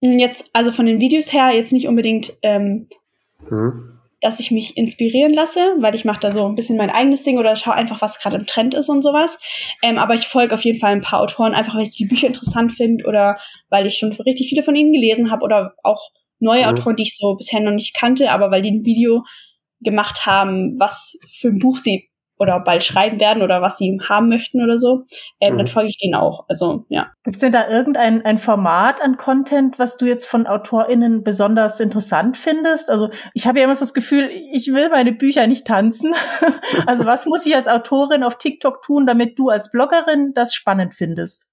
[0.00, 2.88] Jetzt, also von den Videos her, jetzt nicht unbedingt, ähm,
[3.48, 3.98] hm.
[4.20, 7.38] dass ich mich inspirieren lasse, weil ich mache da so ein bisschen mein eigenes Ding
[7.38, 9.38] oder schaue einfach, was gerade im Trend ist und sowas.
[9.82, 12.26] Ähm, aber ich folge auf jeden Fall ein paar Autoren, einfach weil ich die Bücher
[12.26, 13.38] interessant finde oder
[13.68, 16.70] weil ich schon richtig viele von ihnen gelesen habe oder auch neue hm.
[16.70, 19.24] Autoren, die ich so bisher noch nicht kannte, aber weil die ein Video
[19.80, 22.09] gemacht haben, was für ein Buch sie
[22.40, 25.04] oder bald schreiben werden oder was sie haben möchten oder so,
[25.40, 25.58] ähm, mhm.
[25.58, 26.46] dann folge ich denen auch.
[26.48, 27.12] Also ja.
[27.22, 31.78] Gibt es denn da irgendein ein Format an Content, was du jetzt von AutorInnen besonders
[31.80, 32.90] interessant findest?
[32.90, 36.14] Also ich habe ja immer so das Gefühl, ich will meine Bücher nicht tanzen.
[36.86, 40.94] also was muss ich als Autorin auf TikTok tun, damit du als Bloggerin das spannend
[40.94, 41.50] findest?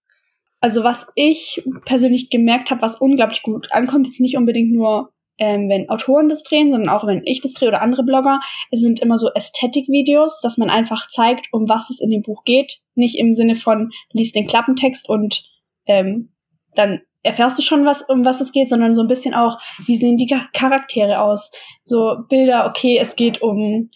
[0.61, 5.69] Also was ich persönlich gemerkt habe, was unglaublich gut ankommt, jetzt nicht unbedingt nur ähm,
[5.69, 8.39] wenn Autoren das drehen, sondern auch wenn ich das drehe oder andere Blogger,
[8.71, 12.43] es sind immer so Ästhetik-Videos, dass man einfach zeigt, um was es in dem Buch
[12.43, 12.79] geht.
[12.95, 15.43] Nicht im Sinne von, liest den Klappentext und
[15.85, 16.33] ähm,
[16.75, 19.95] dann erfährst du schon, was, um was es geht, sondern so ein bisschen auch, wie
[19.95, 21.51] sehen die Charaktere aus?
[21.83, 23.89] So Bilder, okay, es geht um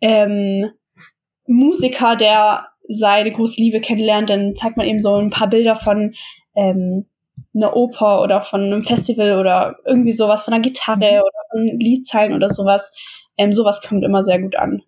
[0.00, 0.70] ähm,
[1.46, 6.14] Musiker, der seine große Liebe kennenlernt, dann zeigt man eben so ein paar Bilder von
[6.54, 7.06] ähm,
[7.54, 11.20] einer Oper oder von einem Festival oder irgendwie sowas, von einer Gitarre mhm.
[11.20, 12.92] oder von Liedzeilen oder sowas.
[13.36, 14.82] Ähm, sowas kommt immer sehr gut an.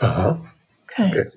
[0.00, 0.40] Aha.
[0.84, 1.08] Okay.
[1.08, 1.30] okay.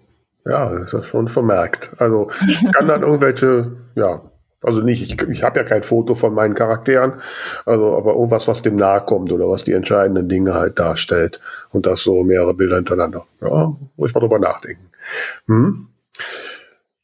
[0.45, 1.91] Ja, das ist schon vermerkt.
[1.97, 4.21] Also ich kann dann irgendwelche, ja,
[4.61, 7.13] also nicht, ich, ich habe ja kein Foto von meinen Charakteren,
[7.65, 11.39] also aber irgendwas, was dem nahe kommt oder was die entscheidenden Dinge halt darstellt
[11.71, 13.25] und das so mehrere Bilder hintereinander.
[13.41, 14.89] Ja, muss ich mal drüber nachdenken.
[15.47, 15.87] Hm?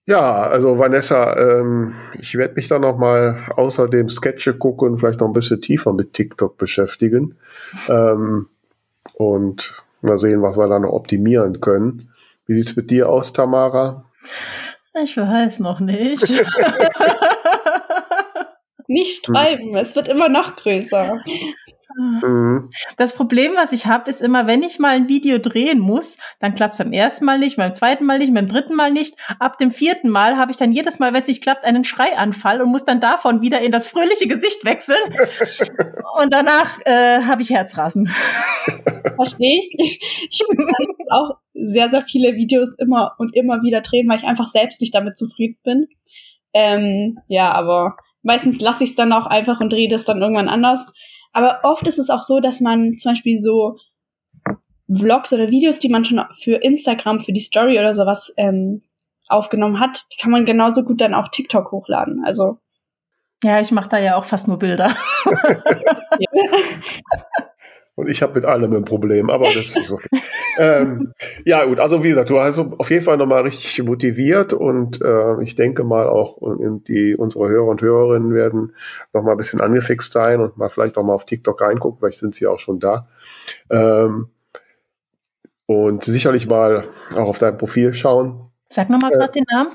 [0.07, 5.27] Ja, also Vanessa, ähm, ich werde mich dann noch mal außerdem Sketche gucken, vielleicht noch
[5.27, 7.35] ein bisschen tiefer mit TikTok beschäftigen
[7.89, 8.47] ähm,
[9.15, 12.11] und mal sehen, was wir da noch optimieren können.
[12.45, 14.05] Wie sieht's mit dir aus, Tamara?
[15.01, 16.21] Ich weiß noch nicht.
[18.87, 21.19] nicht schreiben, es wird immer noch größer.
[21.97, 22.69] Mhm.
[22.97, 26.53] Das Problem, was ich habe, ist immer, wenn ich mal ein Video drehen muss, dann
[26.53, 29.15] klappt es beim ersten Mal nicht, beim zweiten Mal nicht, beim dritten Mal nicht.
[29.39, 32.61] Ab dem vierten Mal habe ich dann jedes Mal, wenn es nicht klappt, einen Schreianfall
[32.61, 34.97] und muss dann davon wieder in das fröhliche Gesicht wechseln.
[36.19, 38.07] und danach äh, habe ich Herzrasen.
[39.15, 39.99] Verstehe ich.
[40.29, 40.67] Ich will
[41.11, 44.93] auch sehr, sehr viele Videos immer und immer wieder drehen, weil ich einfach selbst nicht
[44.93, 45.87] damit zufrieden bin.
[46.53, 50.49] Ähm, ja, aber meistens lasse ich es dann auch einfach und drehe das dann irgendwann
[50.49, 50.85] anders.
[51.35, 53.77] Aber oft ist es auch so, dass man zum Beispiel so
[54.87, 58.83] Vlogs oder Videos, die man schon für Instagram, für die Story oder sowas ähm,
[59.27, 62.23] aufgenommen hat, die kann man genauso gut dann auf TikTok hochladen.
[62.25, 62.59] Also
[63.43, 64.95] ja, ich mache da ja auch fast nur Bilder.
[67.95, 70.09] Und ich habe mit allem ein Problem, aber das ist okay.
[70.59, 71.13] ähm,
[71.45, 75.41] ja, gut, also wie gesagt, du hast auf jeden Fall nochmal richtig motiviert und äh,
[75.41, 76.37] ich denke mal auch
[76.87, 78.75] die, unsere Hörer und Hörerinnen werden
[79.13, 82.35] nochmal ein bisschen angefixt sein und mal vielleicht auch mal auf TikTok reingucken, vielleicht sind
[82.35, 83.07] sie auch schon da.
[83.69, 84.27] Ähm,
[85.67, 86.83] und sicherlich mal
[87.15, 88.51] auch auf dein Profil schauen.
[88.69, 89.71] Sag nochmal äh, gerade den Namen.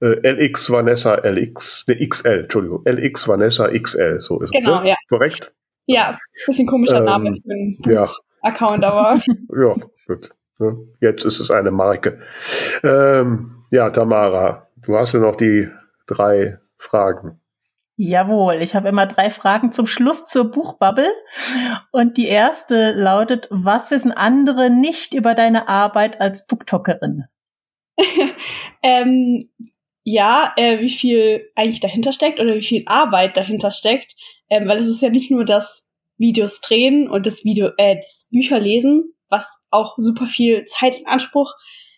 [0.00, 4.76] Äh, LX Vanessa LX, ne XL, Entschuldigung, LX Vanessa XL, so ist genau, es.
[4.76, 4.96] Genau, ja.
[5.08, 5.52] Korrekt?
[5.86, 6.16] Ja,
[6.46, 8.10] bisschen komischer ähm, Name für einen ja.
[8.42, 9.20] Account, aber.
[9.56, 9.74] ja,
[10.06, 10.30] gut.
[11.00, 12.18] Jetzt ist es eine Marke.
[12.82, 15.68] Ähm, ja, Tamara, du hast ja noch die
[16.06, 17.40] drei Fragen.
[17.98, 21.10] Jawohl, ich habe immer drei Fragen zum Schluss zur Buchbubble.
[21.92, 27.24] Und die erste lautet, was wissen andere nicht über deine Arbeit als Booktokkerin?
[28.82, 29.48] ähm,
[30.08, 34.14] ja, äh, wie viel eigentlich dahinter steckt oder wie viel Arbeit dahinter steckt.
[34.48, 38.28] Ähm, weil es ist ja nicht nur das Videos drehen und das Video, äh, das
[38.30, 41.52] Bücher lesen, was auch super viel Zeit in Anspruch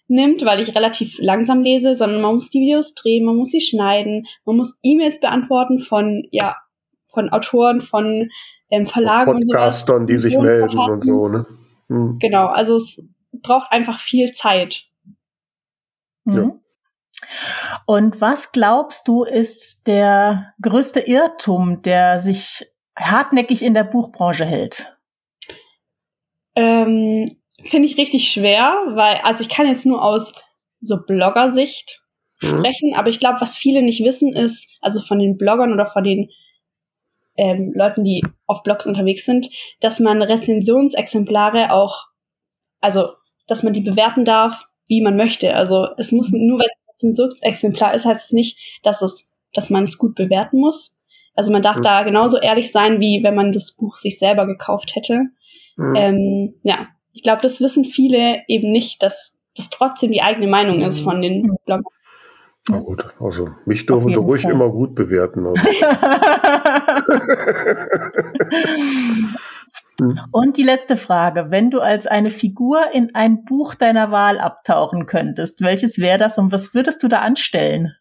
[0.06, 3.60] nimmt, weil ich relativ langsam lese, sondern man muss die Videos drehen, man muss sie
[3.60, 6.56] schneiden, man muss E-Mails beantworten von, ja,
[7.08, 8.30] von Autoren, von
[8.70, 11.46] ähm, Verlagen Podcastern, und sowas, die sich melden und so, ne?
[11.88, 12.18] Hm.
[12.20, 14.86] Genau, also es braucht einfach viel Zeit.
[16.24, 16.34] Mhm.
[16.34, 16.58] Ja.
[17.86, 22.66] Und was glaubst du, ist der größte Irrtum, der sich
[22.96, 24.96] hartnäckig in der Buchbranche hält?
[26.54, 30.32] Ähm, Finde ich richtig schwer, weil, also ich kann jetzt nur aus
[30.80, 32.02] so Blogger-Sicht
[32.40, 32.58] mhm.
[32.58, 36.04] sprechen, aber ich glaube, was viele nicht wissen ist, also von den Bloggern oder von
[36.04, 36.30] den
[37.36, 39.48] ähm, Leuten, die auf Blogs unterwegs sind,
[39.80, 42.06] dass man Rezensionsexemplare auch,
[42.80, 43.10] also
[43.46, 45.54] dass man die bewerten darf, wie man möchte.
[45.54, 49.70] Also es muss nur, weil es ein Rezensionsexemplar ist, heißt es nicht, dass es, dass
[49.70, 50.96] man es gut bewerten muss.
[51.34, 51.82] Also man darf mhm.
[51.82, 55.26] da genauso ehrlich sein, wie wenn man das Buch sich selber gekauft hätte.
[55.76, 55.94] Mhm.
[55.94, 60.82] Ähm, ja, ich glaube, das wissen viele eben nicht, dass das trotzdem die eigene Meinung
[60.82, 61.56] ist von den mhm.
[61.64, 61.84] Bloggern.
[62.70, 64.52] Na gut, also mich dürfen sie ruhig Fall.
[64.52, 65.46] immer gut bewerten.
[65.46, 65.64] Also.
[70.32, 71.46] Und die letzte Frage.
[71.50, 76.38] Wenn du als eine Figur in ein Buch deiner Wahl abtauchen könntest, welches wäre das
[76.38, 77.94] und was würdest du da anstellen?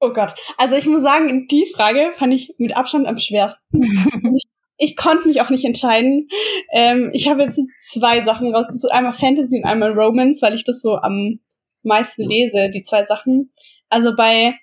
[0.00, 0.34] Oh Gott.
[0.58, 3.82] Also ich muss sagen, die Frage fand ich mit Abstand am schwersten.
[4.34, 4.44] ich,
[4.78, 6.28] ich konnte mich auch nicht entscheiden.
[6.72, 8.92] Ähm, ich habe jetzt zwei Sachen rausgesucht.
[8.92, 11.40] Einmal Fantasy und einmal Romance, weil ich das so am
[11.82, 13.52] meisten lese, die zwei Sachen.
[13.88, 14.54] Also bei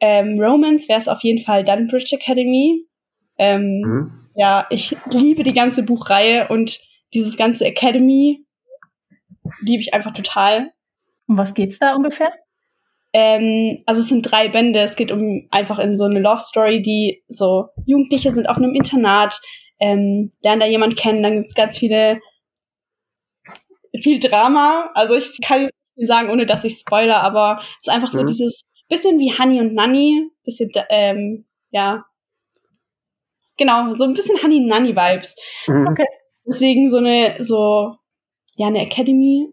[0.00, 2.86] ähm, Romance wäre es auf jeden Fall Dunbridge Academy.
[3.38, 4.21] Ähm, mhm.
[4.34, 6.80] Ja, ich liebe die ganze Buchreihe und
[7.14, 8.44] dieses ganze Academy
[9.60, 10.72] liebe ich einfach total.
[11.26, 12.32] Um was geht's da ungefähr?
[13.12, 14.80] Ähm, also es sind drei Bände.
[14.80, 18.74] Es geht um einfach in so eine Love Story, die so Jugendliche sind auf einem
[18.74, 19.40] Internat,
[19.80, 22.20] ähm, lernen da jemand kennen, dann gibt's ganz viele
[24.00, 24.90] viel Drama.
[24.94, 28.22] Also ich kann jetzt nicht sagen, ohne dass ich spoiler, aber es ist einfach so
[28.22, 28.28] mhm.
[28.28, 32.04] dieses bisschen wie Honey und Nanny, bisschen ähm, ja
[33.62, 35.36] genau so ein bisschen Honey Nanny Vibes.
[35.66, 35.88] Mhm.
[35.88, 36.06] Okay.
[36.46, 37.94] Deswegen so eine so
[38.56, 39.52] ja eine Academy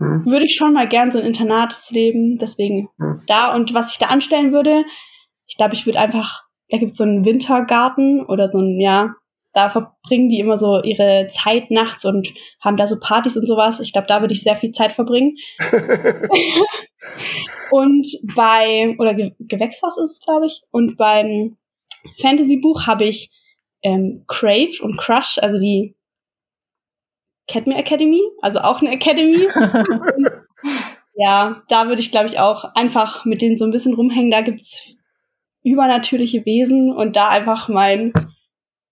[0.00, 0.24] hm.
[0.24, 3.22] Würde ich schon mal gern so ein Internatsleben, deswegen hm.
[3.26, 3.54] da.
[3.54, 4.84] Und was ich da anstellen würde,
[5.46, 9.14] ich glaube, ich würde einfach, da gibt es so einen Wintergarten oder so ein, ja,
[9.52, 13.80] da verbringen die immer so ihre Zeit nachts und haben da so Partys und sowas.
[13.80, 15.36] Ich glaube, da würde ich sehr viel Zeit verbringen.
[17.70, 20.62] und bei, oder Ge Gewächshaus ist es, glaube ich.
[20.70, 21.58] Und beim
[22.22, 23.30] Fantasy-Buch habe ich
[23.82, 25.96] ähm, Crave und Crush, also die
[27.48, 29.48] Cadme Academy, also auch eine Academy.
[31.14, 34.30] ja, da würde ich, glaube ich, auch einfach mit denen so ein bisschen rumhängen.
[34.30, 34.94] Da gibt's
[35.62, 38.12] übernatürliche Wesen und da einfach mein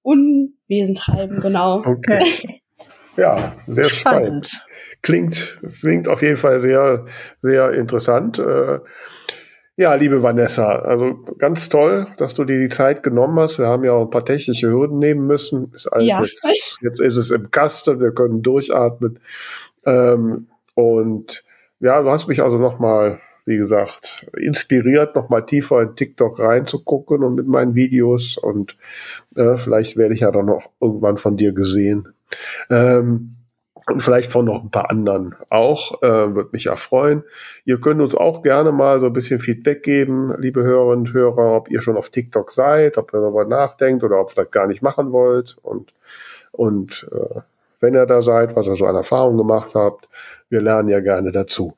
[0.03, 1.83] Unwesen treiben, genau.
[1.85, 2.61] Okay.
[3.17, 4.47] Ja, sehr spannend.
[4.47, 4.67] spannend.
[5.03, 7.05] Klingt, klingt auf jeden Fall sehr,
[7.41, 8.39] sehr interessant.
[8.39, 8.79] Äh,
[9.79, 13.61] ja, liebe Vanessa, also ganz toll, dass du dir die Zeit genommen hast.
[13.61, 15.73] Wir haben ja auch ein paar technische Hürden nehmen müssen.
[15.73, 16.21] Ist alles ja.
[16.21, 19.21] jetzt, jetzt ist es im Kasten, wir können durchatmen.
[19.87, 21.45] Ähm, und
[21.79, 27.37] ja, du hast mich also nochmal, wie gesagt, inspiriert, nochmal tiefer in TikTok reinzugucken und
[27.37, 28.37] mit meinen Videos.
[28.37, 28.77] Und
[29.37, 32.09] äh, vielleicht werde ich ja dann noch irgendwann von dir gesehen.
[32.69, 33.38] Ähm,
[33.89, 36.03] und vielleicht von noch ein paar anderen auch.
[36.03, 37.25] Äh, Würde mich ja freuen.
[37.65, 41.57] Ihr könnt uns auch gerne mal so ein bisschen Feedback geben, liebe Hörerinnen und Hörer,
[41.57, 44.67] ob ihr schon auf TikTok seid, ob ihr darüber nachdenkt oder ob ihr das gar
[44.67, 45.57] nicht machen wollt.
[45.63, 45.93] Und,
[46.53, 47.41] und äh,
[47.81, 50.09] wenn ihr da seid, was ihr so an Erfahrung gemacht habt,
[50.49, 51.75] wir lernen ja gerne dazu.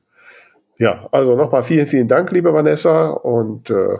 [0.77, 3.11] Ja, also nochmal vielen, vielen Dank, liebe Vanessa.
[3.11, 3.99] Und äh,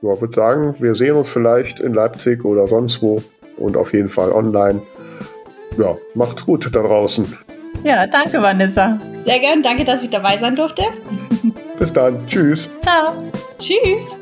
[0.00, 3.20] ja, würde sagen, wir sehen uns vielleicht in Leipzig oder sonst wo
[3.56, 4.80] und auf jeden Fall online
[5.78, 7.38] ja, macht's gut da draußen.
[7.84, 8.98] Ja, danke, Vanessa.
[9.22, 10.82] Sehr gern, danke, dass ich dabei sein durfte.
[11.78, 12.70] Bis dann, tschüss.
[12.82, 13.14] Ciao.
[13.58, 14.16] Tschüss.